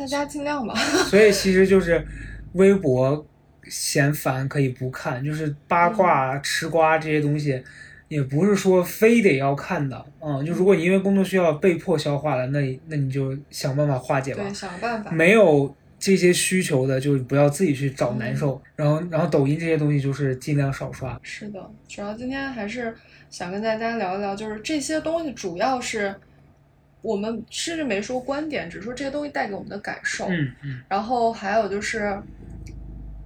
[0.00, 0.74] 大家尽量吧。
[1.10, 2.02] 所以其实就是
[2.54, 3.26] 微博
[3.64, 7.62] 嫌烦可以不看，就是八卦、吃瓜这些东西，
[8.08, 10.06] 也不是说非得要看的。
[10.20, 14.54] 嗯，就如果你因为工作需要被迫消化了，那你那你就想办法化解吧对，。
[14.54, 15.10] 想办法。
[15.10, 18.60] 没有这些需求的，就不要自己去找难受。
[18.74, 21.20] 然后，然后抖音这些东西就是尽量少刷。
[21.22, 22.94] 是的，主要今天还是
[23.28, 26.14] 想跟大家聊一聊，就是这些东西主要是
[27.02, 30.26] 我们甚至没说观点，只说这些东西带给我们的感受。
[30.28, 32.20] 嗯嗯，然后还有就是，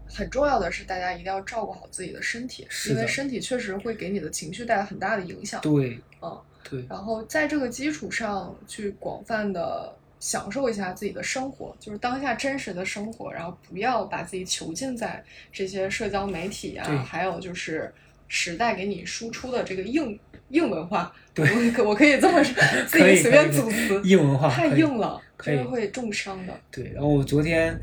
[0.08, 5.60] 很重要的是，大家一定要照顾好自己的身体，是因为身体确实会给你的情绪带来很大的影响。
[5.60, 15.22] 对，嗯，对，然后在这个基础上去广泛的享受一下自己的生活，就是当下真实的生活，然后不要把自己囚禁在
[15.52, 17.92] 这些社交媒体对啊，还有就是
[18.28, 20.18] 时代给你输出的这个硬
[20.54, 21.12] 硬文化。
[21.34, 22.54] 对我可我可以这么说，
[22.86, 26.52] 自可以己随便组词，硬文化太硬了，可能会重伤的。
[26.70, 27.76] 对，然后我昨天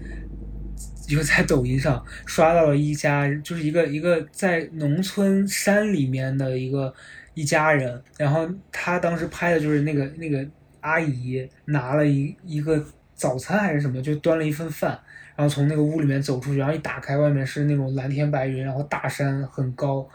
[1.06, 6.94] 就在抖音上刷到了一家，就是一个一个在农村山里面的一个
[7.34, 10.48] 一家人，然后他当时拍的就是那个那个
[10.80, 12.82] 阿姨拿了一一个
[13.14, 14.98] 早餐还是什么，就端了一份饭，
[15.36, 20.08] 然后从那个屋里面走出去，然后一打开，外面是那种蓝天白云，然后大山很高，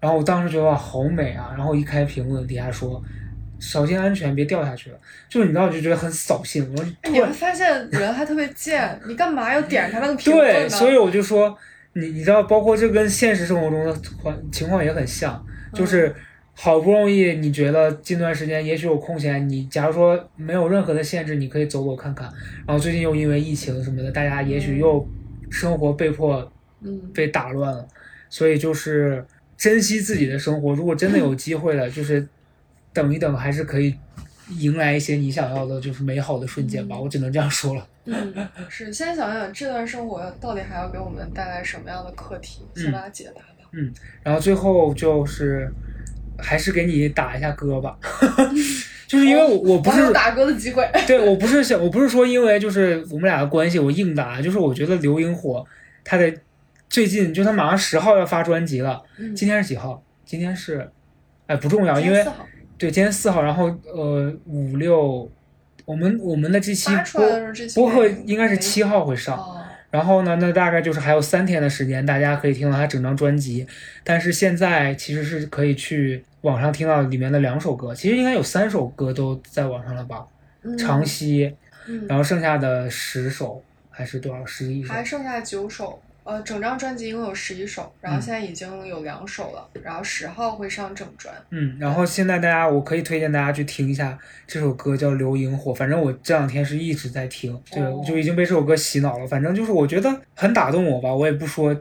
[0.00, 3.02] 然后我当时觉得哇好美啊，然后一开评论底下说。
[3.62, 4.96] 小心安全，别掉下去了。
[5.28, 6.66] 就是你知道，就觉得很扫兴。
[6.74, 11.54] 我你会发现人还特别贱，你干嘛要点开那个评论对，所以我就说，
[11.92, 15.44] 你你知道，包括这跟现实生活中的环情况也很像，
[15.74, 16.16] 嗯就是
[16.54, 22.32] 好不容易你觉得近段时间也许有空闲，你假如说没有任何的限制，你可以走走看看，
[22.66, 25.06] 然后最近又因为疫情什么的，大家也许又
[25.50, 27.86] 生活被迫嗯，被打乱了，
[28.30, 29.22] 所以就是
[29.60, 32.26] 珍惜自己的生活，如果真的有机会了，就是
[32.94, 33.94] 等一等，还是可以。
[34.58, 37.86] 迎来一些你想要的，就是美好的瞬间吧，嗯我只能这样说了。
[38.06, 38.34] 嗯，
[38.68, 43.70] 是，先想想这段生活到底还要给我们带来什么样的课题，先嗯把它解答吧。
[43.70, 43.94] 嗯
[44.24, 45.72] 然后最后就是
[46.36, 47.96] 还是给你打一下歌吧，
[49.06, 50.84] 就是因为我我不是打歌的机会。
[51.06, 55.64] 对我不是想我不是说因为就是我们俩的关系我硬打，就是我觉得刘萤火
[56.02, 56.34] 他的
[56.90, 60.02] 最近就他马上十号要发专辑了，嗯，今天是几号？
[60.24, 60.90] 今天是
[61.46, 62.26] 哎不重要，因为
[62.76, 65.30] 对今天四号，然后呃五六
[65.84, 69.38] 我们我们的这期播播客应该是七号会上。
[69.38, 73.66] 哦，然后呢，那大概就是还有三天的时间，大家可以听到他整张专辑。
[74.02, 80.26] 但是现在其实是可以去网上听到里面的两首歌，其实应该有三首歌都在网上了吧？
[80.62, 84.44] 嗯长溪，嗯，然后剩下的十首还是多少？
[84.44, 84.92] 十一首？
[84.92, 86.00] 还剩下九首。
[86.30, 91.34] 呃，整张专辑一共有十一首，然后嗯现在已经有两首了，然后十号会上整专。
[91.50, 94.16] 嗯，然后现在大家，我可以推荐大家去听一下
[94.46, 95.72] 这首歌，叫《流萤火》。
[95.74, 99.26] 反正我这两天是一直在听，对，哦我就已经被这首歌洗脑了。
[99.26, 101.74] 反正就是我觉得很打动我吧，我也不说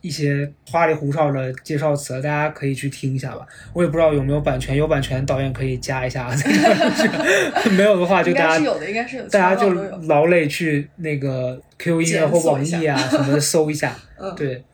[0.00, 3.46] 一些花里胡哨的介绍词，大家可以去听一下吧。
[3.72, 6.28] 我也不知道有没有版权，有版权导演可以加一下，
[7.76, 9.72] 没有的话就大家是有的，应该是有的，大家就
[10.06, 14.64] 劳累去那个 QQ 音乐或网易啊什么的搜一下， 嗯，，对。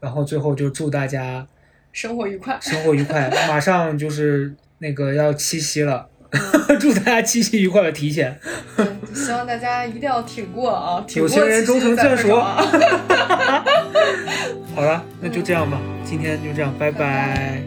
[0.00, 1.46] 然后最后就祝大家
[1.92, 2.58] 生活愉快。
[2.60, 6.19] 生活愉快，马上就是那个要七夕了，嗯
[6.78, 8.38] 祝大家七夕愉快的提前。
[9.12, 12.28] 希望大家一定要挺过啊，挺过有情人终成眷属
[14.74, 17.62] 好了，那就这样吧，今天就这样，拜拜拜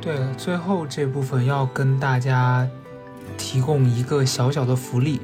[0.00, 2.66] 对了，最后这部分要跟大家
[3.36, 5.20] 提供一个小小的福利，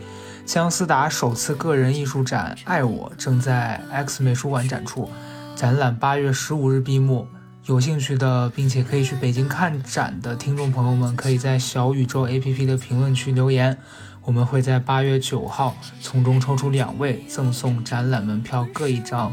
[0.47, 5.11] 姜思达首次个人艺术展《爱我》正在 X 美术馆展出，
[5.57, 7.27] 展览八月十五日闭幕。
[7.65, 13.77] 有兴趣的，并且可以去北京看展的听众朋友们，可以在小宇宙 APP 的评论区留言，
[14.23, 19.33] 我们会在八月九号从中抽出两位，赠送展览门票各一张。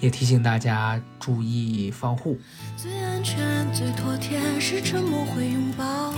[0.00, 2.36] 也提醒大家注意防护。
[2.76, 6.12] 最安全、最妥帖是沉默，会拥抱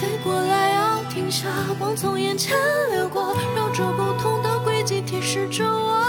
[0.00, 1.46] 飞过来要停下，
[1.78, 2.56] 光从眼前
[2.90, 6.02] 流过，绕着不同的轨迹提示着我。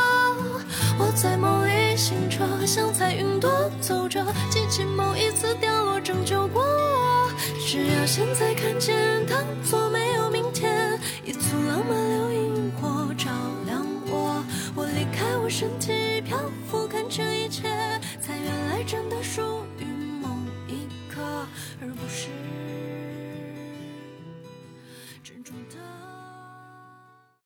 [0.97, 7.29] 我在梦里醒着，像彩云朵走着，记起某一次掉落拯救过我。
[7.67, 13.29] 只要现在看见，当作没有明天，一簇浪漫流萤火照
[13.65, 14.41] 亮我。
[14.73, 16.39] 我离开我身体，漂
[16.71, 17.67] 浮看这一切，
[18.21, 19.41] 才原来真的属
[19.79, 19.83] 于
[20.21, 20.29] 某
[20.69, 21.21] 一刻，
[21.81, 22.29] 而不是。